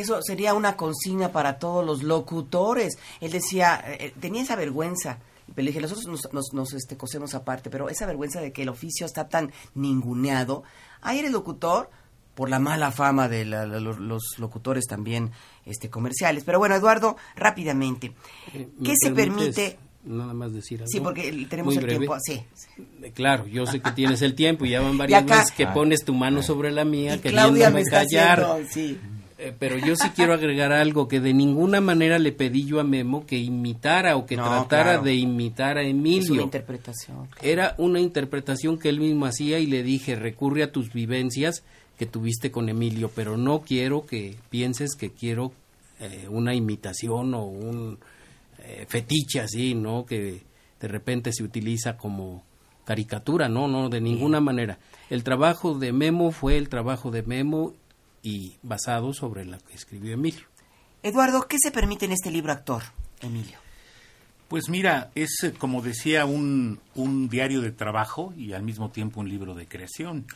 [0.00, 2.98] Eso sería una consigna para todos los locutores.
[3.20, 5.18] Él decía, eh, eh, tenía esa vergüenza.
[5.54, 8.68] Pero le dije, nosotros nos, nos, este, cosemos aparte, pero esa vergüenza de que el
[8.68, 10.62] oficio está tan ninguneado.
[11.00, 11.90] Ahí eres locutor
[12.34, 15.32] por la mala fama de los, locutores también
[15.66, 16.44] este, comerciales.
[16.44, 18.14] Pero bueno, Eduardo, rápidamente,
[18.54, 19.78] eh, ¿qué se permite?
[20.04, 20.90] Nada más decir algo.
[20.90, 22.16] Sí, porque tenemos el tiempo.
[22.20, 22.42] Sí,
[23.12, 26.14] Claro, yo sé que tienes el tiempo y ya van varias veces que pones tu
[26.14, 28.62] mano sobre la mía, queriéndome callar.
[28.70, 28.98] sí.
[29.42, 32.84] Eh, pero yo sí quiero agregar algo que de ninguna manera le pedí yo a
[32.84, 36.20] Memo que imitara o que tratara de imitar a Emilio.
[36.20, 37.28] Es una interpretación.
[37.40, 41.64] Era una interpretación que él mismo hacía y le dije, recurre a tus vivencias
[41.96, 45.52] que tuviste con Emilio, pero no quiero que pienses que quiero
[46.00, 47.98] eh, una imitación o un
[48.58, 50.04] eh, fetiche así, ¿no?
[50.04, 50.42] Que
[50.80, 52.44] de repente se utiliza como
[52.84, 54.78] caricatura, no, no, de ninguna manera.
[55.08, 57.72] El trabajo de Memo fue el trabajo de Memo
[58.22, 60.46] y basado sobre lo que escribió Emilio.
[61.02, 62.82] Eduardo, ¿qué se permite en este libro actor,
[63.20, 63.58] Emilio?
[64.48, 69.20] Pues mira, es eh, como decía un, un diario de trabajo y al mismo tiempo
[69.20, 70.26] un libro de creación.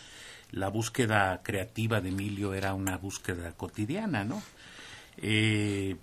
[0.51, 4.42] La búsqueda creativa de Emilio era una búsqueda cotidiana, ¿no?
[5.16, 5.97] Eh,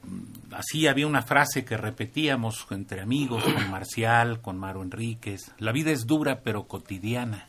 [0.52, 5.91] así había una frase que repetíamos entre amigos, con Marcial, con Maro Enríquez, la vida
[5.91, 7.46] es dura pero cotidiana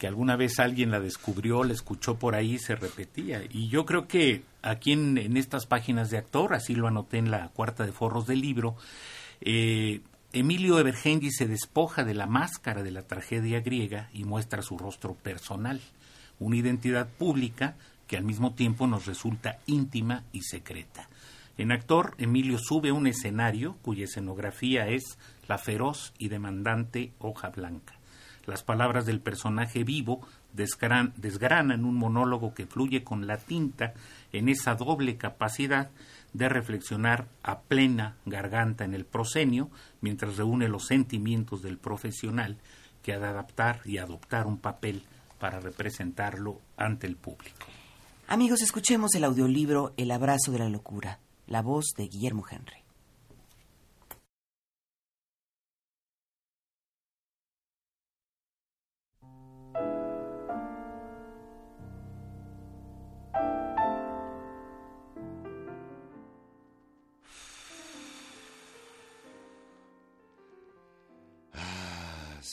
[0.00, 3.42] que alguna vez alguien la descubrió, la escuchó por ahí, se repetía.
[3.50, 7.50] Y yo creo que aquí en, estas páginas de actor, así lo anoté en la
[7.50, 8.76] cuarta de forros del libro,
[9.42, 10.00] eh,
[10.32, 15.16] Emilio Evergengi se despoja de la máscara de la tragedia griega y muestra su rostro
[15.16, 15.82] personal,
[16.38, 21.10] una identidad pública que al mismo tiempo nos resulta íntima y secreta.
[21.58, 27.50] En actor, Emilio sube a un escenario cuya escenografía es la feroz y demandante hoja
[27.50, 27.99] blanca.
[28.46, 33.94] Las palabras del personaje vivo desgranan un monólogo que fluye con la tinta
[34.32, 35.90] en esa doble capacidad
[36.32, 42.56] de reflexionar a plena garganta en el proscenio, mientras reúne los sentimientos del profesional
[43.02, 45.02] que ha de adaptar y adoptar un papel
[45.38, 47.66] para representarlo ante el público.
[48.28, 52.80] Amigos, escuchemos el audiolibro El abrazo de la locura, la voz de Guillermo Henry.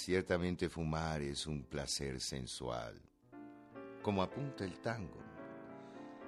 [0.08, 2.96] Ciertamente fumar es un placer sensual,
[4.02, 5.22] como apunta el tango.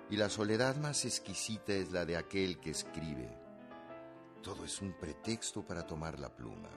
[0.09, 3.29] Y la soledad más exquisita es la de aquel que escribe.
[4.43, 6.69] Todo es un pretexto para tomar la pluma.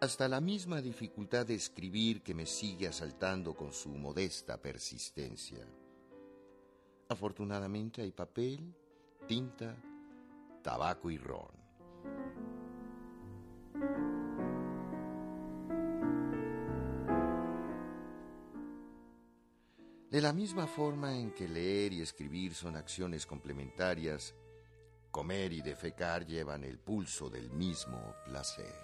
[0.00, 5.66] Hasta la misma dificultad de escribir que me sigue asaltando con su modesta persistencia.
[7.08, 8.72] Afortunadamente hay papel,
[9.26, 9.74] tinta,
[10.62, 11.64] tabaco y ron.
[20.14, 24.32] De la misma forma en que leer y escribir son acciones complementarias,
[25.10, 28.76] comer y defecar llevan el pulso del mismo placer.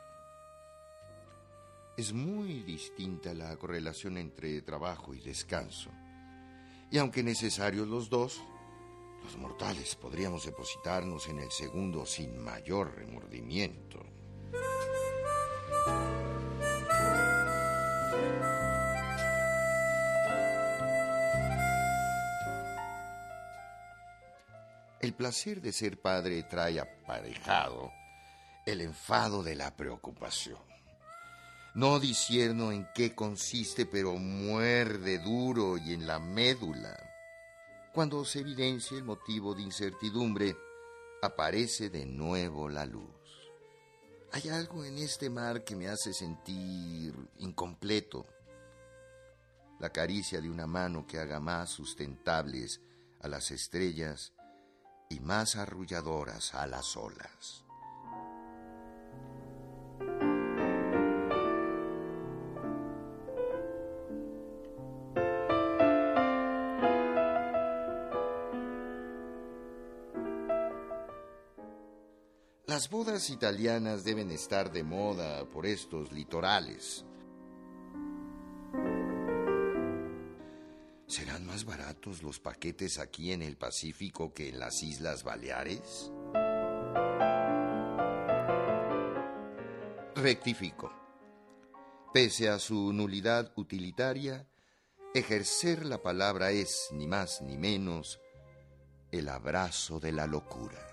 [1.97, 5.93] Es muy distinta la correlación entre trabajo y descanso.
[6.91, 8.43] Y aunque necesarios los dos,
[9.23, 14.05] los mortales podríamos depositarnos en el segundo sin mayor remordimiento.
[25.01, 27.91] El placer de ser padre trae aparejado
[28.67, 30.59] el enfado de la preocupación.
[31.75, 36.99] No disierno en qué consiste, pero muerde duro y en la médula.
[37.95, 40.55] Cuando se evidencia el motivo de incertidumbre,
[41.23, 43.09] aparece de nuevo la luz.
[44.33, 48.27] Hay algo en este mar que me hace sentir incompleto.
[49.79, 52.81] La caricia de una mano que haga más sustentables
[53.21, 54.35] a las estrellas
[55.11, 57.65] y más arrulladoras a las olas.
[72.67, 77.05] Las bodas italianas deben estar de moda por estos litorales.
[81.11, 86.13] ¿Serán más baratos los paquetes aquí en el Pacífico que en las Islas Baleares?
[90.15, 90.93] Rectifico.
[92.15, 94.47] Pese a su nulidad utilitaria,
[95.13, 98.21] ejercer la palabra es, ni más ni menos,
[99.11, 100.90] el abrazo de la locura.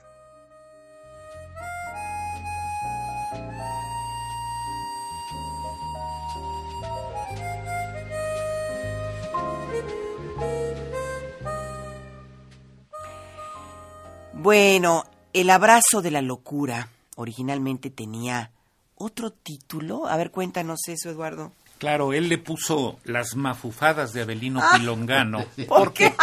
[14.48, 18.52] Bueno, El abrazo de la locura originalmente tenía
[18.96, 20.08] otro título.
[20.08, 21.52] A ver, cuéntanos eso, Eduardo.
[21.80, 24.78] Claro, él le puso las mafufadas de Abelino Ah.
[24.78, 25.44] Pilongano.
[25.68, 26.14] ¿Por qué?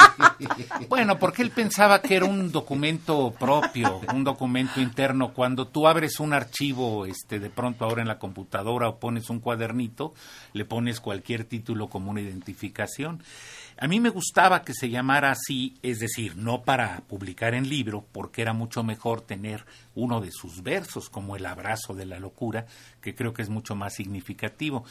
[0.88, 5.34] Bueno, porque él pensaba que era un documento propio, un documento interno.
[5.34, 9.38] Cuando tú abres un archivo, este, de pronto ahora en la computadora o pones un
[9.40, 10.14] cuadernito,
[10.54, 13.22] le pones cualquier título como una identificación.
[13.76, 18.06] A mí me gustaba que se llamara así, es decir, no para publicar en libro,
[18.12, 19.64] porque era mucho mejor tener
[19.96, 22.66] uno de sus versos, como El abrazo de la locura,
[23.00, 24.84] que creo que es mucho más significativo.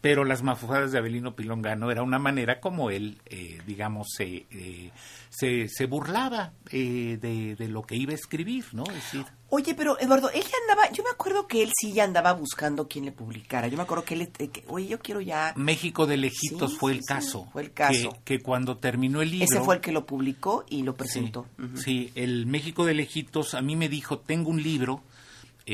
[0.00, 4.90] Pero las mafufadas de Abelino Pilongano era una manera como él, eh, digamos, se, eh,
[5.28, 8.84] se, se burlaba eh, de, de lo que iba a escribir, ¿no?
[8.84, 12.04] Es decir, Oye, pero Eduardo, él ya andaba, yo me acuerdo que él sí ya
[12.04, 13.66] andaba buscando quién le publicara.
[13.66, 15.52] Yo me acuerdo que él, eh, que, oye, yo quiero ya...
[15.56, 17.48] México de lejitos Sí, fue el sí, caso.
[17.52, 18.12] fue el caso.
[18.24, 19.46] Que, que cuando terminó el libro...
[19.50, 21.46] Ese fue el que lo publicó y lo Sí, presentó.
[21.74, 25.02] Sí, el México de lejitos a mí me dijo, tengo un libro,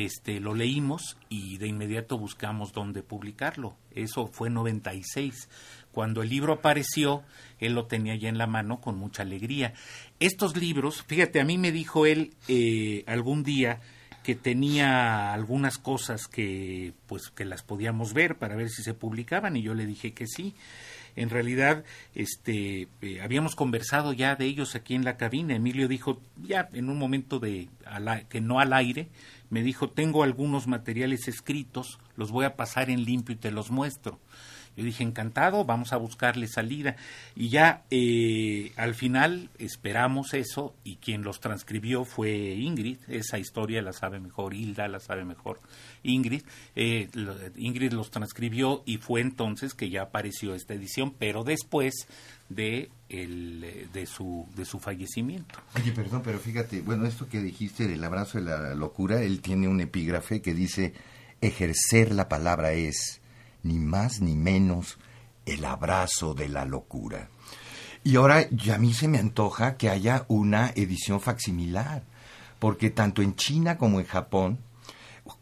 [0.04, 3.76] este, lo leímos y de inmediato buscamos dónde publicarlo.
[3.92, 5.48] Eso fue en 96.
[5.90, 7.22] Cuando el libro apareció,
[7.58, 9.72] él lo tenía ya en la mano con mucha alegría.
[10.20, 13.80] Estos libros, fíjate, a mí me dijo él eh, algún día
[14.22, 19.56] que tenía algunas cosas que pues que las podíamos ver para ver si se publicaban
[19.56, 20.52] y yo le dije que sí
[21.14, 21.84] en realidad
[22.16, 26.88] este eh, habíamos conversado ya de ellos aquí en la cabina Emilio dijo ya en
[26.88, 29.06] un momento de al a- que no al aire
[29.50, 33.70] me dijo tengo algunos materiales escritos los voy a pasar en limpio y te los
[33.70, 34.20] muestro
[34.76, 36.96] yo dije, encantado, vamos a buscarle salida.
[37.34, 42.98] Y ya eh, al final esperamos eso y quien los transcribió fue Ingrid.
[43.08, 45.60] Esa historia la sabe mejor Hilda, la sabe mejor
[46.02, 46.42] Ingrid.
[46.74, 47.08] Eh,
[47.56, 52.06] Ingrid los transcribió y fue entonces que ya apareció esta edición, pero después
[52.48, 55.58] de, el, de, su, de su fallecimiento.
[55.74, 59.68] Oye, perdón, pero fíjate, bueno, esto que dijiste del abrazo de la locura, él tiene
[59.68, 60.92] un epígrafe que dice,
[61.40, 63.20] ejercer la palabra es,
[63.66, 64.98] ni más ni menos,
[65.44, 67.28] el abrazo de la locura.
[68.04, 72.04] Y ahora ya a mí se me antoja que haya una edición facsimilar,
[72.58, 74.58] porque tanto en China como en Japón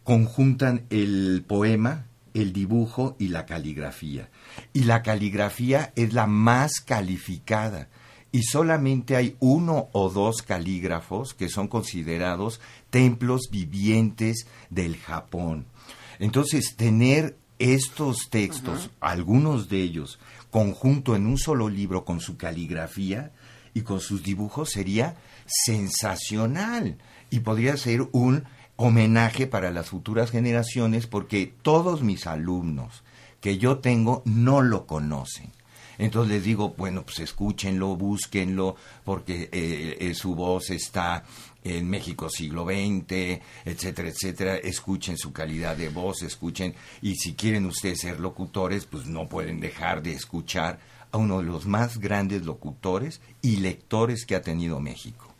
[0.02, 4.30] conjuntan el poema, el dibujo y la caligrafía.
[4.72, 7.88] Y la caligrafía es la más calificada.
[8.32, 12.60] Y solamente hay uno o dos calígrafos que son considerados
[12.90, 15.66] templos vivientes del Japón.
[16.18, 20.18] Entonces, tener estos textos, algunos de ellos,
[20.50, 23.32] conjunto en un solo libro con su caligrafía
[23.72, 26.98] y con sus dibujos sería sensacional
[27.30, 28.44] y podría ser un
[28.76, 33.02] homenaje para las futuras generaciones porque todos mis alumnos
[33.40, 35.50] que yo tengo no lo conocen.
[35.96, 41.24] Entonces les digo, bueno, pues escúchenlo, búsquenlo, porque eh, eh, su voz está
[41.64, 44.56] en México siglo XX, etcétera, etcétera.
[44.56, 49.58] Escuchen su calidad de voz, escuchen, y si quieren ustedes ser locutores, pues no pueden
[49.58, 50.78] dejar de escuchar
[51.10, 55.34] a uno de los más grandes locutores y lectores que ha tenido México.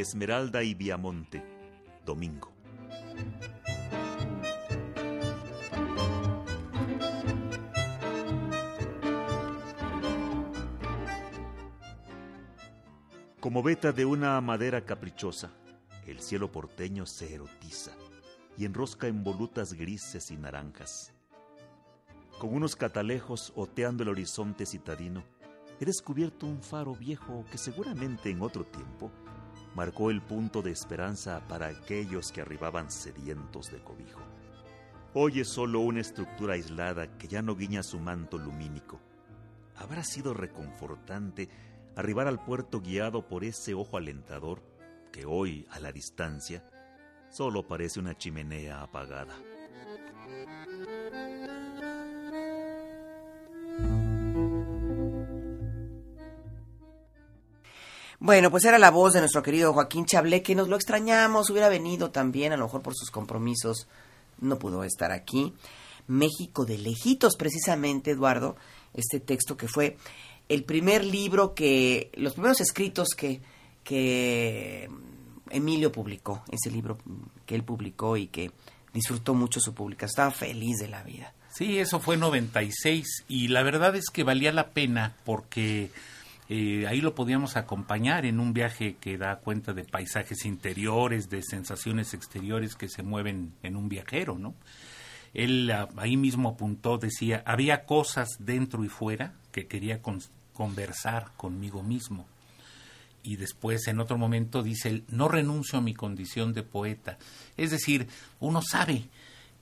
[0.00, 1.42] Esmeralda y Viamonte,
[2.06, 2.52] domingo.
[13.40, 15.50] Como veta de una madera caprichosa,
[16.06, 17.92] el cielo porteño se erotiza
[18.56, 21.12] y enrosca en volutas grises y naranjas.
[22.38, 25.24] Con unos catalejos oteando el horizonte citadino,
[25.78, 29.10] he descubierto un faro viejo que seguramente en otro tiempo
[29.74, 34.20] marcó el punto de esperanza para aquellos que arribaban sedientos de cobijo.
[35.14, 39.00] Hoy es solo una estructura aislada que ya no guiña su manto lumínico.
[39.76, 41.48] ¿Habrá sido reconfortante
[41.96, 44.62] arribar al puerto guiado por ese ojo alentador
[45.12, 46.64] que hoy, a la distancia,
[47.30, 49.34] solo parece una chimenea apagada?
[58.22, 61.70] Bueno, pues era la voz de nuestro querido Joaquín Chablé, que nos lo extrañamos, hubiera
[61.70, 63.88] venido también, a lo mejor por sus compromisos,
[64.40, 65.54] no pudo estar aquí.
[66.06, 68.56] México de lejitos, precisamente, Eduardo,
[68.92, 69.96] este texto que fue
[70.50, 73.40] el primer libro que, los primeros escritos que,
[73.84, 74.90] que
[75.48, 76.98] Emilio publicó, ese libro
[77.46, 78.50] que él publicó y que
[78.92, 81.32] disfrutó mucho su publicación, estaba feliz de la vida.
[81.54, 85.90] Sí, eso fue 96 y la verdad es que valía la pena porque
[86.52, 91.44] eh, ahí lo podíamos acompañar en un viaje que da cuenta de paisajes interiores, de
[91.44, 94.56] sensaciones exteriores que se mueven en un viajero, ¿no?
[95.32, 100.00] Él ah, ahí mismo apuntó, decía, había cosas dentro y fuera que quería
[100.52, 102.26] conversar conmigo mismo.
[103.22, 107.16] Y después, en otro momento, dice no renuncio a mi condición de poeta.
[107.56, 108.08] Es decir,
[108.40, 109.04] uno sabe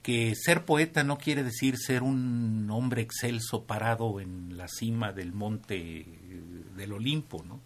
[0.08, 5.34] que ser poeta no quiere decir ser un hombre excelso parado en la cima del
[5.34, 6.06] monte
[6.74, 7.60] del Olimpo, ¿no?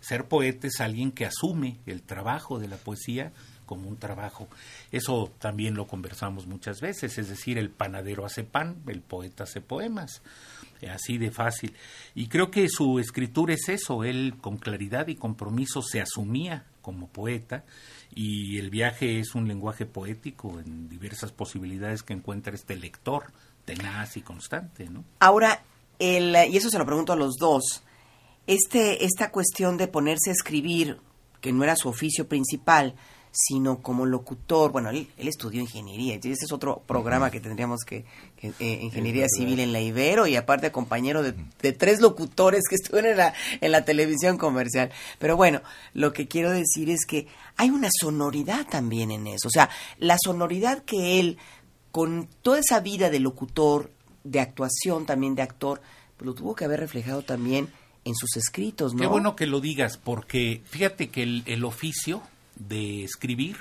[0.00, 3.34] Ser poeta es alguien que asume el trabajo de la poesía
[3.66, 4.48] como un trabajo.
[4.90, 9.60] Eso también lo conversamos muchas veces, es decir, el panadero hace pan, el poeta hace
[9.60, 10.22] poemas,
[10.90, 11.74] así de fácil.
[12.14, 17.08] Y creo que su escritura es eso, él con claridad y compromiso se asumía como
[17.08, 17.64] poeta
[18.14, 23.32] y el viaje es un lenguaje poético en diversas posibilidades que encuentra este lector
[23.64, 25.04] tenaz y constante, ¿no?
[25.20, 25.62] Ahora,
[25.98, 27.84] el, y eso se lo pregunto a los dos,
[28.46, 30.98] este, esta cuestión de ponerse a escribir,
[31.40, 32.94] que no era su oficio principal,
[33.32, 38.04] sino como locutor, bueno, él, estudió ingeniería, ese es otro programa que tendríamos que,
[38.42, 43.12] eh, ingeniería civil en la Ibero y aparte compañero de, de, tres locutores que estuvieron
[43.12, 44.90] en la, en la televisión comercial.
[45.18, 45.62] Pero bueno,
[45.94, 47.26] lo que quiero decir es que
[47.56, 51.38] hay una sonoridad también en eso, o sea, la sonoridad que él,
[51.90, 53.90] con toda esa vida de locutor,
[54.24, 55.80] de actuación también de actor,
[56.18, 57.70] pues lo tuvo que haber reflejado también
[58.04, 59.00] en sus escritos, ¿no?
[59.00, 62.22] Qué bueno que lo digas, porque fíjate que el, el oficio
[62.56, 63.56] de escribir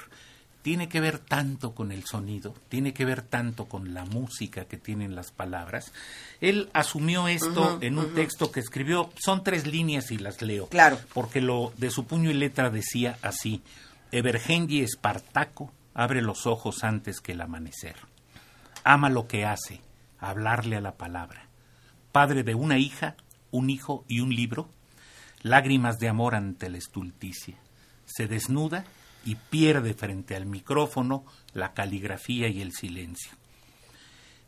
[0.62, 4.78] tiene que ver tanto con el sonido, tiene que ver tanto con la música que
[4.78, 5.92] tienen las palabras.
[6.40, 10.68] Él asumió esto en un texto que escribió, son tres líneas y las leo.
[10.68, 11.00] Claro.
[11.14, 13.62] Porque lo de su puño y letra decía así:
[14.12, 17.96] Evergengi Espartaco abre los ojos antes que el amanecer.
[18.84, 19.82] Ama lo que hace,
[20.20, 21.48] hablarle a la palabra.
[22.12, 23.16] Padre de una hija,
[23.52, 24.70] un hijo y un libro,
[25.42, 27.58] lágrimas de amor ante la estulticia.
[28.14, 28.86] Se desnuda
[29.26, 33.32] y pierde frente al micrófono la caligrafía y el silencio.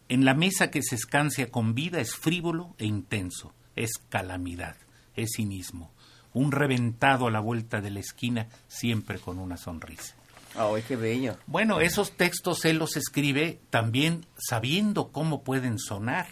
[0.09, 4.75] En la mesa que se escancia con vida es frívolo e intenso, es calamidad,
[5.15, 5.91] es cinismo,
[6.33, 10.15] un reventado a la vuelta de la esquina siempre con una sonrisa.
[10.55, 11.37] ¡Ay, qué bello!
[11.47, 16.27] Bueno, esos textos él los escribe también sabiendo cómo pueden sonar.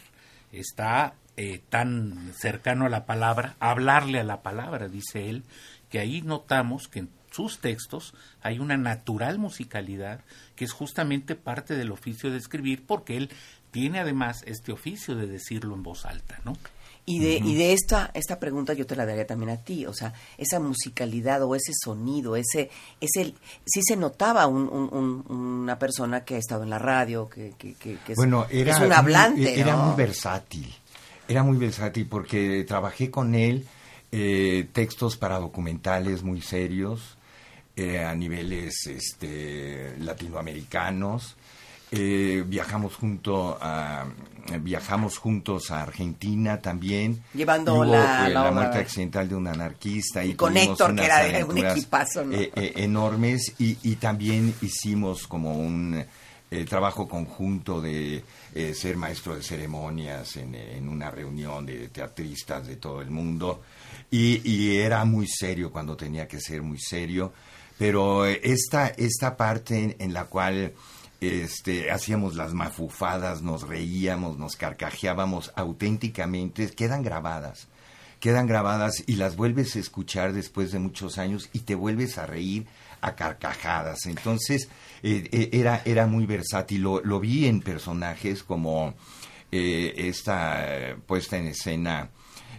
[0.52, 5.44] Está eh, tan cercano a la palabra, hablarle a la palabra, dice él,
[5.90, 10.22] que ahí notamos que sus textos hay una natural musicalidad
[10.56, 13.30] que es justamente parte del oficio de escribir porque él
[13.72, 16.58] tiene además este oficio de decirlo en voz alta, ¿no?
[17.04, 19.94] Y de, y de esta, esta pregunta yo te la daría también a ti, o
[19.94, 22.70] sea, esa musicalidad o ese sonido, ese,
[23.00, 23.34] ese
[23.66, 24.68] sí se notaba un,
[25.28, 28.94] una persona que ha estado en la radio, que, que, que, es, bueno, era, un
[28.94, 29.60] hablante.
[29.60, 30.72] Era muy versátil,
[31.28, 33.66] era muy versátil porque trabajé con él
[34.12, 37.18] eh, textos para documentales muy serios,
[37.76, 41.36] eh, a niveles este, latinoamericanos.
[41.90, 44.06] Eh, viajamos junto a
[44.62, 47.24] viajamos juntos a Argentina también.
[47.34, 52.24] Llevando la, la, muerte accidental de un anarquista y, con Héctor que era un equipazo
[52.32, 53.54] enormes.
[53.60, 56.04] Y, y, también hicimos como un
[56.68, 58.24] trabajo conjunto de
[58.74, 63.62] ser maestro de ceremonias en, en, una reunión de teatristas de todo el mundo.
[64.10, 67.32] Y, y, era muy serio cuando tenía que ser muy serio
[67.82, 70.74] pero esta, esta parte en, la cual
[71.20, 77.70] este, hacíamos las mafufadas, nos reíamos, nos carcajeábamos auténticamente, quedan grabadas,
[78.20, 82.28] quedan grabadas y las vuelves a escuchar después de muchos años y te vuelves a
[82.28, 82.68] reír
[83.02, 84.06] a carcajadas.
[84.06, 84.70] Entonces,
[85.02, 88.94] eh, eh, era, era muy versátil, lo, lo vi en personajes como
[89.52, 92.12] eh, esta eh, puesta en escena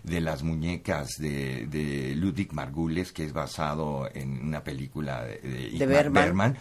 [0.02, 5.70] de las muñecas de, de Ludwig Margules, que es basado en una película de, de.
[6.24, 6.58] Bergman,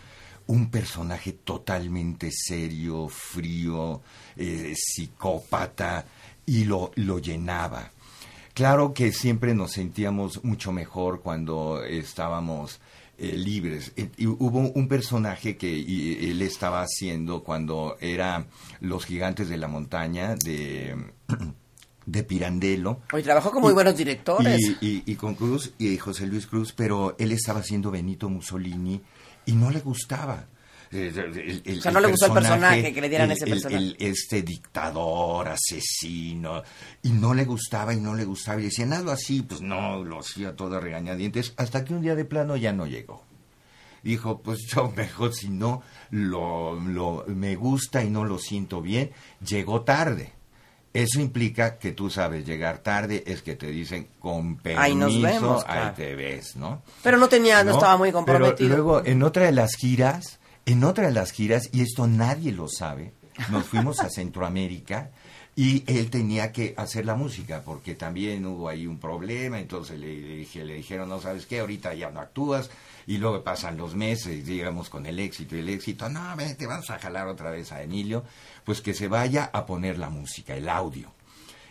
[0.47, 4.01] un personaje totalmente serio, frío,
[4.35, 6.05] eh, psicópata,
[6.45, 7.91] y lo, lo llenaba.
[8.53, 12.79] Claro que siempre nos sentíamos mucho mejor cuando estábamos
[13.17, 13.93] eh, libres.
[13.95, 18.45] Eh, y hubo un personaje que y- él estaba haciendo cuando era
[18.81, 20.95] Los Gigantes de la Montaña de,
[22.05, 22.99] de Pirandello.
[23.13, 24.59] Hoy trabajó con muy Y- buenos directores.
[24.81, 29.01] Y, y- y con Cruz y José Luis Cruz, pero él estaba haciendo Benito Mussolini
[29.45, 30.45] y no le gustaba.
[30.93, 33.95] Eh, el- el- O sea, no le gustó el personaje, que le dieran ese personaje.
[33.97, 36.63] este dictador, asesino,
[37.01, 38.59] y no le gustaba y no le gustaba.
[38.59, 42.25] Y decían, hazlo así, pues no, lo hacía todo regañadientes, hasta que un día de
[42.25, 43.23] plano ya no llegó.
[44.03, 49.11] Dijo, pues yo mejor si no lo, lo- me gusta y no lo siento bien,
[49.47, 50.33] llegó tarde.
[50.93, 55.21] Eso implica que tú sabes llegar tarde, es que te dicen con permiso, Ahí nos
[55.21, 56.81] vemos, ahí te ves, ¿no?
[57.01, 57.77] Pero no tenía, no, ¿no?
[57.77, 58.69] estaba muy Pero comprometido.
[58.75, 62.67] luego, en otra de las giras, en otra de las giras, y esto nadie lo
[62.67, 63.13] sabe,
[63.49, 65.11] nos fuimos a Centroamérica
[65.55, 70.07] y él tenía que hacer la música, porque también hubo ahí un problema, entonces le,
[70.19, 72.69] le dije, le dijeron, no sabes qué, ahorita ya no actúas,
[73.07, 76.67] y luego pasan los meses, digamos, con el éxito y el éxito, no, ven, te
[76.67, 78.23] vamos a jalar otra vez a Emilio,
[78.63, 81.13] pues que se vaya a poner la música, el audio.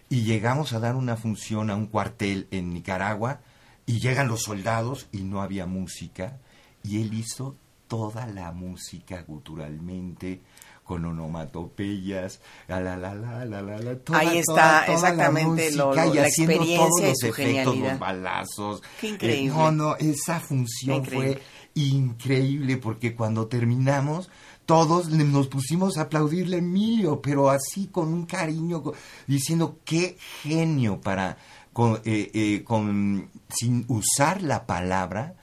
[0.09, 3.41] Y llegamos a dar una función a un cuartel en Nicaragua
[3.87, 6.39] y llegan los soldados y no había música
[6.83, 7.57] y él hizo
[7.89, 10.43] toda la música guturalmente
[10.91, 14.93] con onomatopeyas, la la la la la la, la, toda, Ahí está, toda- toda la
[14.95, 17.91] exactamente, lo- música lo- y la haciendo experiencia todos y los su efectos, genialidad.
[17.93, 18.83] los balazos.
[19.01, 19.49] Qué Eh, increíble.
[19.57, 21.35] no, no, esa función Increíble.
[21.35, 21.43] fue
[21.83, 24.29] increíble porque cuando terminamos
[24.67, 28.83] todos nos pusimos a aplaudirle a Emilio, pero así con un cariño,
[29.27, 31.39] diciendo qué genio para,
[31.73, 35.35] con, eh, eh, con- sin usar la palabra,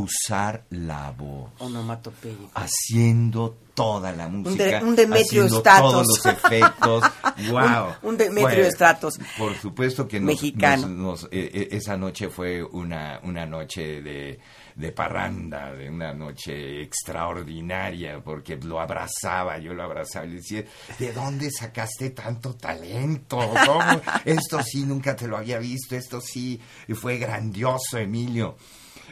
[0.00, 2.48] usar la voz, Onomatopeya.
[2.54, 5.92] haciendo toda la música, de- un Demetrio Stratos.
[5.92, 7.04] todos los efectos,
[7.50, 7.86] wow.
[8.02, 9.18] Un- un Demetrio Stratos.
[9.36, 10.88] Por supuesto que nos, Mexicano.
[10.88, 14.38] nos- nos- eh, eh, esa noche fue una, una noche de,
[14.74, 20.64] de parranda, de una noche extraordinaria, porque lo abrazaba, yo lo abrazaba y le decía,
[20.98, 23.38] ¿de dónde sacaste tanto talento?
[23.66, 23.80] ¿Cómo?
[24.24, 26.60] Esto sí, nunca te lo había visto, esto sí,
[26.94, 28.56] fue grandioso, Emilio.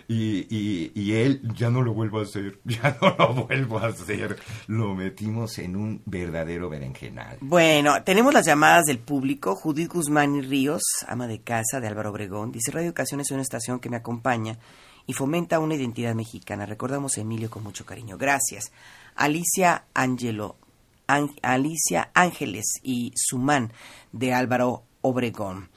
[0.09, 3.86] Y, y, y él, ya no lo vuelvo a hacer, ya no lo vuelvo a
[3.86, 4.38] hacer.
[4.66, 7.38] Lo metimos en un verdadero berenjenal.
[7.40, 9.55] Bueno, tenemos las llamadas del público.
[9.57, 13.42] Judith Guzmán y Ríos, ama de casa de Álvaro Obregón, dice Radio Educación es una
[13.42, 14.59] estación que me acompaña
[15.07, 16.66] y fomenta una identidad mexicana.
[16.66, 18.16] Recordamos a Emilio con mucho cariño.
[18.18, 18.72] Gracias.
[19.16, 20.57] Alicia Angelo,
[21.07, 23.72] An- Alicia Ángeles y Sumán
[24.12, 25.68] de Álvaro Obregón.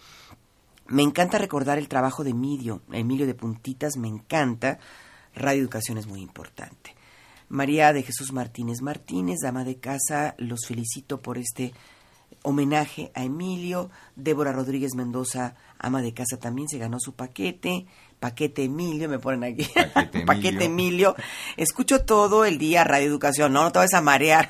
[0.89, 4.79] Me encanta recordar el trabajo de Emilio, Emilio de Puntitas, me encanta.
[5.35, 6.95] Radio Educación es muy importante.
[7.49, 11.73] María de Jesús Martínez Martínez, dama de casa, los felicito por este
[12.41, 13.89] homenaje a Emilio.
[14.15, 17.85] Débora Rodríguez Mendoza, ama de casa, también se ganó su paquete.
[18.19, 19.69] Paquete Emilio, me ponen aquí.
[19.93, 21.09] Paquete Paquete Emilio.
[21.11, 21.15] Emilio.
[21.55, 23.53] Escucho todo el día Radio Educación.
[23.53, 24.49] No, no te vas a marear.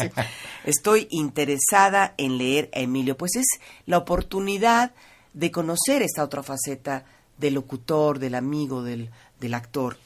[0.64, 3.16] Estoy interesada en leer a Emilio.
[3.16, 3.46] Pues es
[3.86, 4.92] la oportunidad
[5.34, 7.04] de conocer esta otra faceta
[7.36, 9.10] del locutor, del amigo, del,
[9.40, 9.98] del actor.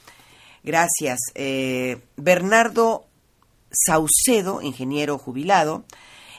[0.63, 1.19] Gracias.
[1.35, 3.05] Eh, Bernardo
[3.71, 5.85] Saucedo, ingeniero jubilado.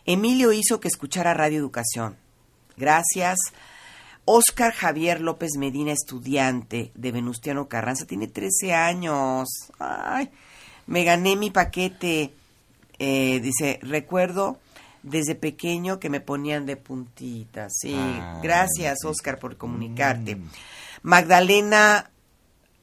[0.04, 2.16] Emilio hizo que escuchara Radio Educación.
[2.76, 3.38] Gracias.
[4.24, 9.48] Oscar Javier López Medina, estudiante de Venustiano Carranza, tiene 13 años.
[9.78, 10.30] Ay,
[10.86, 12.32] me gané mi paquete.
[12.98, 14.58] Eh, dice, recuerdo
[15.02, 17.72] desde pequeño que me ponían de puntitas.
[17.80, 19.04] Sí, Ah, gracias.
[19.04, 20.38] Oscar por comunicarte.
[21.02, 22.10] Magdalena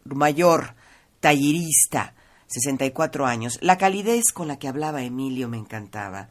[0.05, 0.75] Mayor,
[1.19, 2.13] tallerista,
[2.47, 3.57] 64 años.
[3.61, 6.29] La calidez con la que hablaba Emilio me encantaba.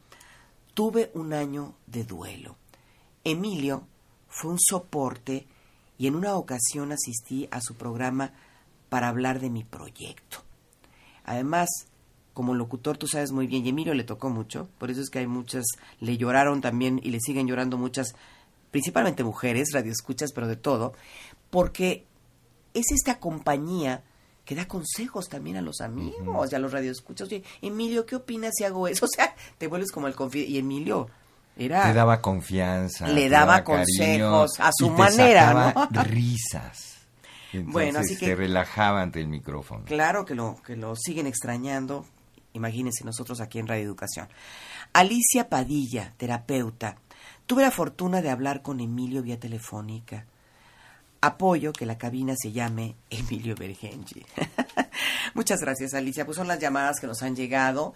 [0.75, 2.57] Tuve un año de duelo.
[3.25, 3.87] Emilio
[4.29, 5.47] fue un soporte
[5.99, 8.33] y en una ocasión asistí a su programa
[8.89, 10.43] para hablar de mi proyecto.
[11.25, 11.69] Además,
[12.37, 15.21] como locutor tú sabes muy bien, y Emilio le tocó mucho, por eso es que
[15.21, 15.65] hay muchas,
[16.01, 18.15] le lloraron también y le siguen llorando muchas,
[18.71, 20.93] principalmente mujeres, radioescuchas, pero de todo,
[21.49, 22.05] porque
[22.75, 24.03] es esta compañía
[24.45, 27.27] que da consejos también a los amigos y a los radioescuchas.
[27.29, 29.07] Oye, Emilio, ¿qué opinas si hago eso?
[29.07, 30.53] O sea, te vuelves como el confidente.
[30.53, 31.09] Y Emilio
[31.57, 31.85] era...
[31.85, 33.09] Te daba confianza.
[33.09, 36.03] Le te daba cariño, consejos a su y te manera, sacaba ¿no?
[36.05, 36.99] risas.
[37.55, 39.85] Entonces, Bueno, así que- te relajaba ante el micrófono.
[39.87, 42.05] Claro que lo, que lo siguen extrañando.
[42.57, 44.29] Imagínense nosotros aquí en Radio Educación.
[44.93, 46.97] Alicia Padilla, terapeuta.
[47.47, 50.27] Tuve la fortuna de hablar con Emilio vía telefónica.
[51.21, 54.25] Apoyo que la cabina se llame Emilio Bergenji.
[55.35, 56.25] Muchas gracias, Alicia.
[56.25, 57.95] Pues son las llamadas que nos han llegado.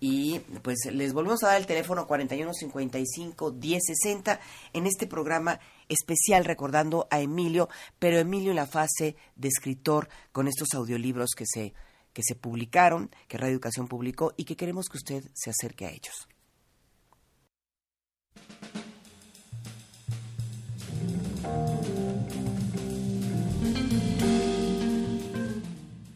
[0.00, 4.40] Y pues les volvemos a dar el teléfono 4155 1060
[4.72, 10.46] en este programa especial recordando a Emilio, pero Emilio en la fase de escritor con
[10.46, 11.74] estos audiolibros que se,
[12.18, 15.90] que se publicaron, que Radio Educación publicó y que queremos que usted se acerque a
[15.90, 16.26] ellos.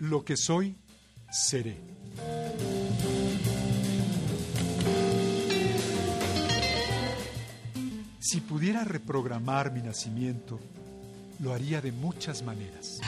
[0.00, 0.74] Lo que soy,
[1.30, 1.78] seré.
[8.18, 10.58] Si pudiera reprogramar mi nacimiento,
[11.38, 12.98] lo haría de muchas maneras.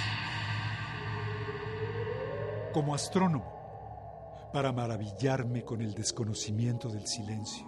[2.75, 7.65] Como astrónomo, para maravillarme con el desconocimiento del silencio.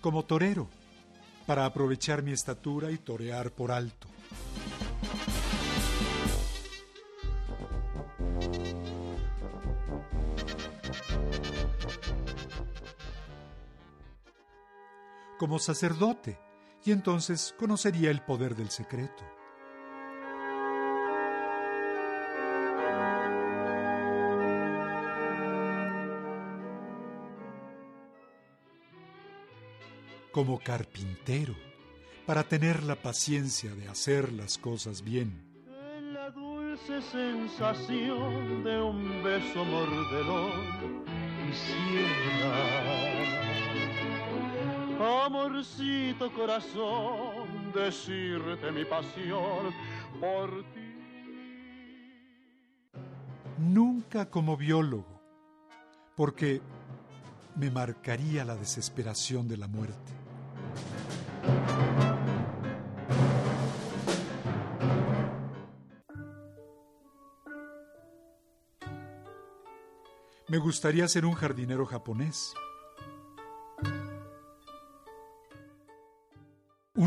[0.00, 0.70] Como torero,
[1.46, 4.08] para aprovechar mi estatura y torear por alto.
[15.38, 16.45] Como sacerdote,
[16.86, 19.24] y entonces conocería el poder del secreto.
[30.30, 31.54] Como carpintero,
[32.26, 35.42] para tener la paciencia de hacer las cosas bien.
[36.12, 41.04] La dulce sensación de un beso mordelón
[41.46, 43.55] quisiera.
[45.06, 49.72] Amorcito corazón, decirte mi pasión
[50.20, 50.86] por ti.
[53.58, 55.20] Nunca como biólogo,
[56.16, 56.60] porque
[57.54, 60.12] me marcaría la desesperación de la muerte.
[70.48, 72.54] Me gustaría ser un jardinero japonés.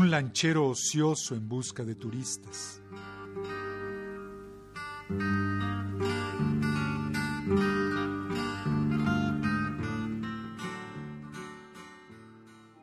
[0.00, 2.80] Un lanchero ocioso en busca de turistas.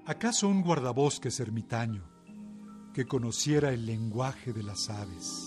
[0.06, 2.04] ¿Acaso un guardabosques ermitaño
[2.94, 5.47] que conociera el lenguaje de las aves?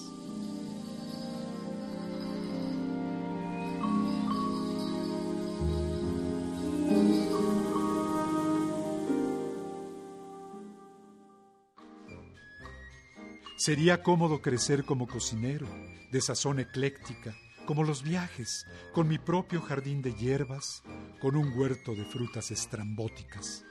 [13.71, 15.69] Sería cómodo crecer como cocinero,
[16.11, 20.83] de sazón ecléctica, como los viajes, con mi propio jardín de hierbas,
[21.21, 23.65] con un huerto de frutas estrambóticas.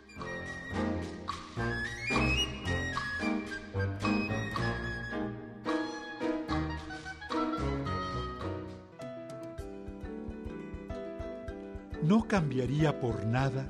[12.02, 13.70] No cambiaría por nada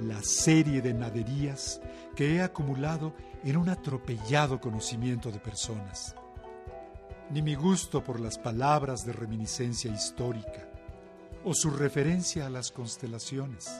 [0.00, 1.80] la serie de naderías
[2.14, 3.16] que he acumulado
[3.50, 6.16] en un atropellado conocimiento de personas,
[7.30, 10.68] ni mi gusto por las palabras de reminiscencia histórica
[11.44, 13.70] o su referencia a las constelaciones.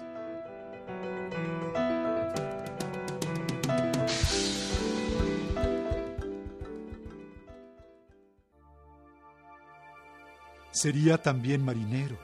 [10.71, 12.19] Sería también marinero,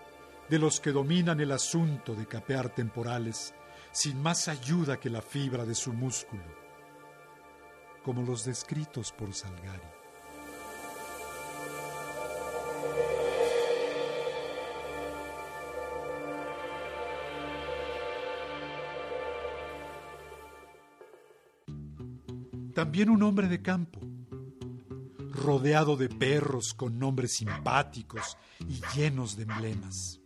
[0.49, 3.53] de los que dominan el asunto de capear temporales
[3.91, 6.62] sin más ayuda que la fibra de su músculo,
[8.03, 9.81] como los descritos por Salgari.
[22.75, 24.01] También un hombre de campo,
[25.31, 30.21] rodeado de perros con nombres simpáticos y llenos de emblemas.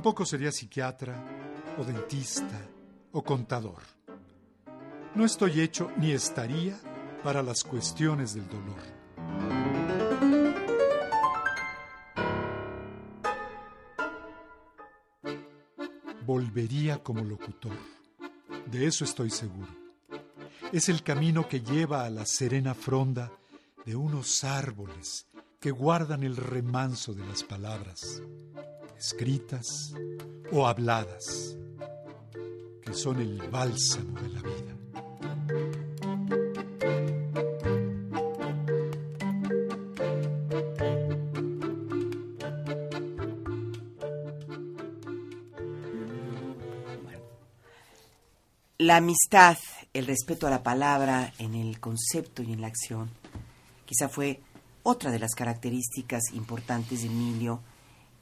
[0.00, 1.12] Tampoco sería psiquiatra
[1.76, 2.58] o dentista
[3.12, 3.82] o contador.
[5.14, 6.80] No estoy hecho ni estaría
[7.22, 8.80] para las cuestiones del dolor.
[16.24, 17.76] Volvería como locutor,
[18.72, 19.68] de eso estoy seguro.
[20.72, 23.30] Es el camino que lleva a la serena fronda
[23.84, 25.26] de unos árboles
[25.60, 28.22] que guardan el remanso de las palabras,
[29.00, 29.94] escritas
[30.52, 31.56] o habladas,
[32.82, 34.76] que son el bálsamo de la vida.
[48.76, 49.56] La amistad,
[49.94, 53.10] el respeto a la palabra en el concepto y en la acción,
[53.86, 54.40] quizá fue
[54.82, 57.62] otra de las características importantes de Emilio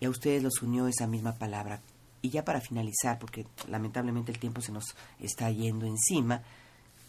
[0.01, 1.81] y a ustedes los unió esa misma palabra.
[2.21, 6.43] Y ya para finalizar, porque lamentablemente el tiempo se nos está yendo encima,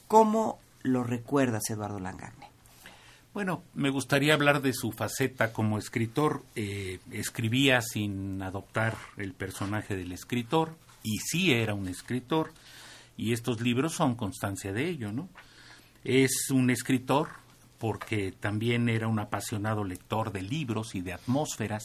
[0.08, 2.48] ¿cómo lo recuerdas, Eduardo Langagne?
[3.34, 6.44] Bueno, me gustaría hablar de su faceta como escritor.
[6.56, 12.52] Eh, escribía sin adoptar el personaje del escritor, y sí era un escritor,
[13.18, 15.30] y estos libros son constancia de ello, ¿no?
[16.04, 17.30] Es un escritor
[17.78, 21.84] porque también era un apasionado lector de libros y de atmósferas,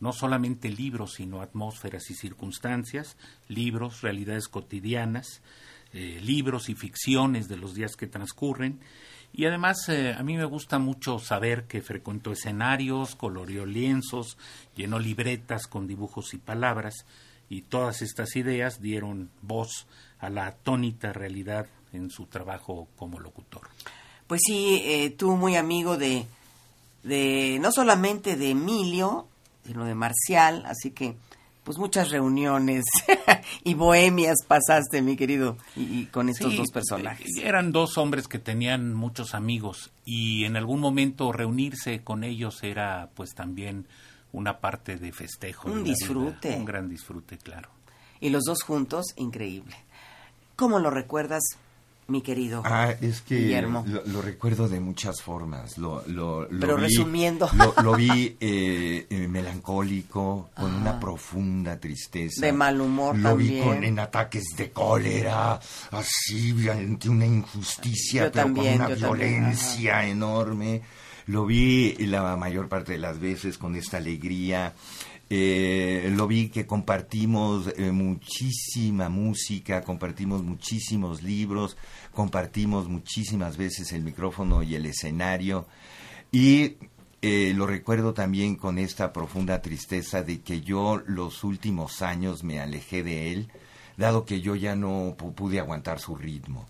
[0.00, 3.16] no solamente libros, sino atmósferas y circunstancias,
[3.48, 5.42] libros, realidades cotidianas,
[5.92, 8.80] eh, libros y ficciones de los días que transcurren.
[9.32, 14.38] Y además eh, a mí me gusta mucho saber que frecuentó escenarios, colorió lienzos,
[14.74, 17.06] llenó libretas con dibujos y palabras,
[17.50, 19.86] y todas estas ideas dieron voz
[20.18, 23.68] a la atónita realidad en su trabajo como locutor.
[24.26, 26.26] Pues sí, eh, tú muy amigo de,
[27.02, 29.26] de, no solamente de Emilio,
[29.68, 31.14] sino de Marcial, así que
[31.62, 32.86] pues muchas reuniones
[33.64, 37.28] y bohemias pasaste, mi querido, y, con estos dos personajes.
[37.36, 42.62] Eh, eran dos hombres que tenían muchos amigos y en algún momento reunirse con ellos
[42.62, 43.86] era pues también
[44.32, 45.70] una parte de festejo.
[45.70, 46.56] Un disfrute.
[46.56, 47.68] un gran disfrute, claro.
[48.18, 49.76] Y los dos juntos, increíble.
[50.56, 51.42] ¿Cómo lo recuerdas
[52.08, 53.84] mi querido ah, es que Guillermo.
[54.06, 55.76] Lo, recuerdo de muchas formas.
[55.76, 57.50] Lo, lo, Pero resumiendo.
[57.82, 62.46] Lo, vi eh, eh, melancólico, con una profunda tristeza.
[62.46, 63.54] De mal humor lo también.
[63.54, 70.80] vi con, en ataques de cólera, así, ante una injusticia, pero con una violencia enorme.
[71.26, 74.72] Lo vi la mayor parte de las veces con esta alegría.
[75.30, 81.76] Eh, lo vi que compartimos eh, muchísima música, compartimos muchísimos libros,
[82.14, 85.66] compartimos muchísimas veces el micrófono y el escenario.
[86.32, 86.76] Y
[87.20, 92.60] eh, lo recuerdo también con esta profunda tristeza de que yo los últimos años me
[92.60, 93.52] alejé de él,
[93.98, 96.66] dado que yo ya no pude aguantar su ritmo.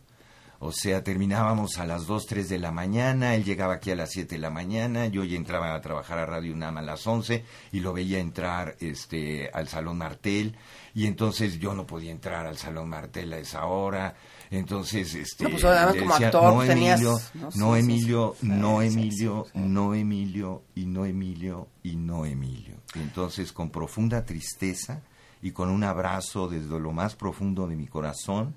[0.61, 4.11] O sea, terminábamos a las 2, 3 de la mañana, él llegaba aquí a las
[4.11, 7.44] 7 de la mañana, yo ya entraba a trabajar a Radio UNAM a las 11
[7.70, 10.56] y lo veía entrar este, al Salón Martel
[10.94, 14.16] y entonces yo no podía entrar al Salón Martel a esa hora.
[14.50, 17.20] Entonces, este, no, pues, como actor, no, Emilio,
[17.54, 22.74] no, Emilio, no Emilio, no Emilio, y no Emilio, y no Emilio.
[22.96, 25.02] entonces, con profunda tristeza
[25.40, 28.56] y con un abrazo desde lo más profundo de mi corazón,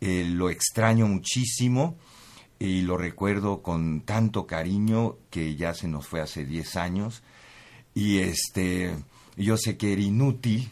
[0.00, 1.96] eh, lo extraño muchísimo
[2.58, 7.22] y lo recuerdo con tanto cariño que ya se nos fue hace 10 años.
[7.94, 8.94] Y este
[9.36, 10.70] yo sé que era inútil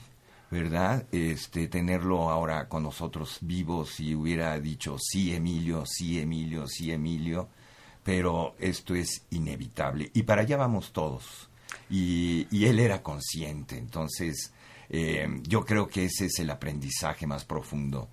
[0.50, 6.92] verdad este tenerlo ahora con nosotros vivos si hubiera dicho sí Emilio sí Emilio sí
[6.92, 7.48] Emilio
[8.04, 10.10] pero esto es inevitable.
[10.12, 11.48] Y para allá vamos todos.
[11.88, 14.52] Y, y él era consciente entonces
[14.90, 18.08] eh, yo creo que ese es el aprendizaje más profundo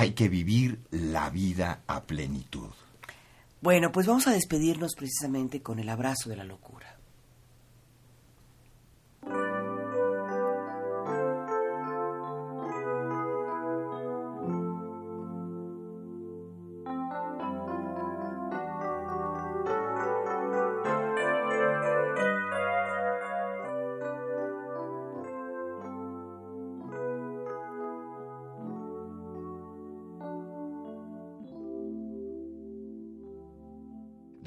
[0.00, 2.70] hay que vivir la vida a plenitud.
[3.60, 6.96] Bueno, pues vamos a despedirnos precisamente con el abrazo de la locura.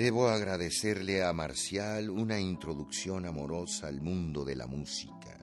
[0.03, 5.39] Debo agradecerle a Marcial una introducción amorosa al mundo de la música,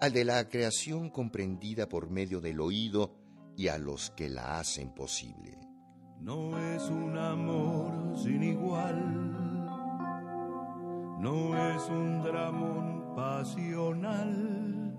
[0.00, 3.14] al de la creación comprendida por medio del oído
[3.54, 5.58] y a los que la hacen posible.
[6.22, 9.30] No es un amor sin igual,
[11.20, 14.96] no es un dramón pasional,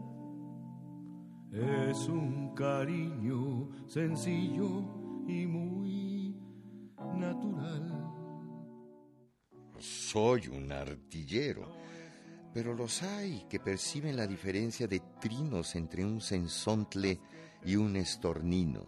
[1.52, 4.84] es un cariño sencillo
[5.28, 6.38] y muy
[7.16, 7.93] natural
[10.14, 11.76] soy un artillero,
[12.54, 17.20] pero los hay que perciben la diferencia de trinos entre un sensontle
[17.66, 18.86] y un estornino,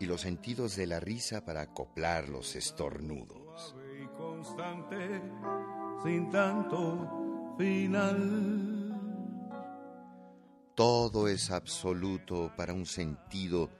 [0.00, 3.76] y los sentidos de la risa para acoplar los estornudos.
[3.96, 5.22] y constante,
[6.02, 8.90] sin tanto final.
[10.74, 13.70] Todo es absoluto para un sentido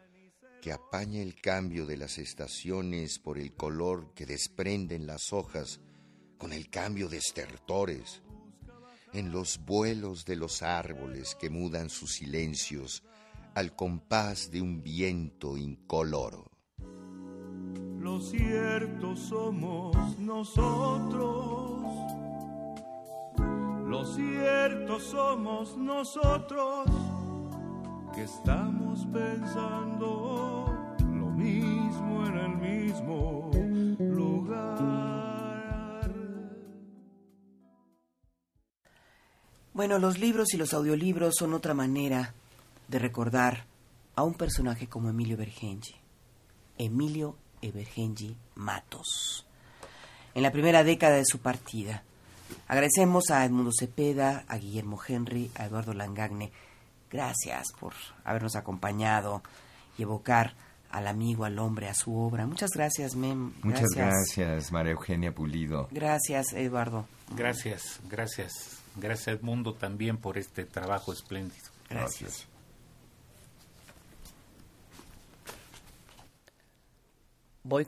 [0.63, 5.81] que apaña el cambio de las estaciones por el color que desprenden las hojas
[6.39, 8.23] con el cambio de estertores,
[9.13, 13.03] en los vuelos de los árboles que mudan sus silencios
[13.55, 16.51] al compás de un viento incoloro.
[17.99, 21.81] Lo cierto somos nosotros.
[23.87, 26.91] Lo cierto somos nosotros
[28.15, 30.67] que estamos pensando
[30.99, 33.51] lo mismo en el mismo
[33.99, 35.04] lugar.
[39.75, 42.33] Bueno, los libros y los audiolibros son otra manera
[42.87, 43.65] de recordar
[44.15, 45.97] a un personaje como Emilio Bergengi.
[46.79, 49.45] Emilio Evergengi Matos.
[50.33, 52.05] En la primera década de su partida.
[52.69, 56.53] Agradecemos a Edmundo Cepeda, a Guillermo Henry, a Eduardo Langagne.
[57.11, 57.95] Gracias por
[58.25, 59.43] habernos acompañado
[59.99, 60.55] y evocar
[60.93, 62.47] al amigo, al hombre, a su obra.
[62.47, 63.53] Muchas gracias, Mem.
[63.65, 65.89] Muchas gracias, María Eugenia Pulido.
[65.91, 67.09] Gracias, Eduardo.
[67.35, 68.84] Gracias, gracias.
[68.97, 71.69] Gracias, Edmundo, también por este trabajo espléndido.
[71.91, 72.47] Gracias.
[77.63, 77.87] Voy.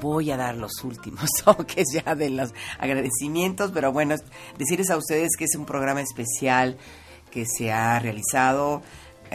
[0.00, 4.14] Voy a dar los últimos toques ya de los agradecimientos, pero bueno,
[4.56, 6.78] decirles a ustedes que es un programa especial
[7.30, 8.82] que se ha realizado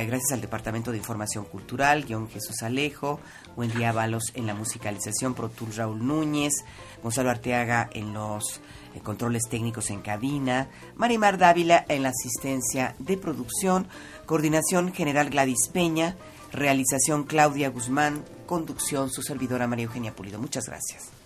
[0.04, 3.20] gracias al Departamento de Información Cultural, guion Jesús Alejo,
[3.56, 6.54] Wendy Ábalos en la musicalización, Pro Tour Raúl Núñez,
[7.02, 8.60] Gonzalo Arteaga en los
[8.94, 13.88] eh, controles técnicos en cabina, Marimar Dávila en la asistencia de producción,
[14.26, 16.18] coordinación general Gladys Peña,
[16.52, 20.40] realización Claudia Guzmán, conducción su servidora María Eugenia Pulido.
[20.40, 21.25] Muchas gracias.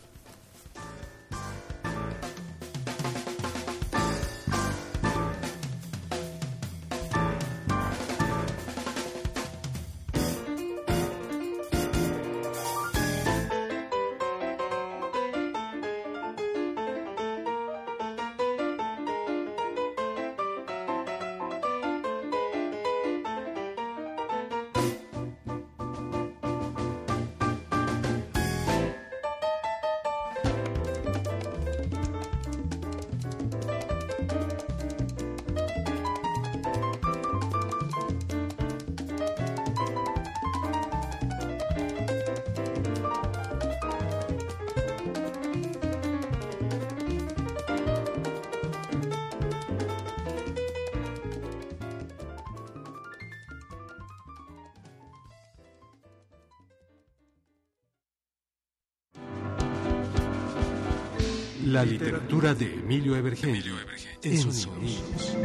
[63.21, 65.35] De Emilio Evergenio en sonidos.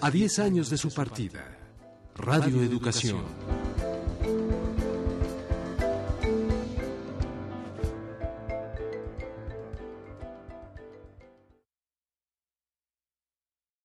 [0.00, 1.58] A 10 años de su partida,
[2.14, 3.22] Radio Educación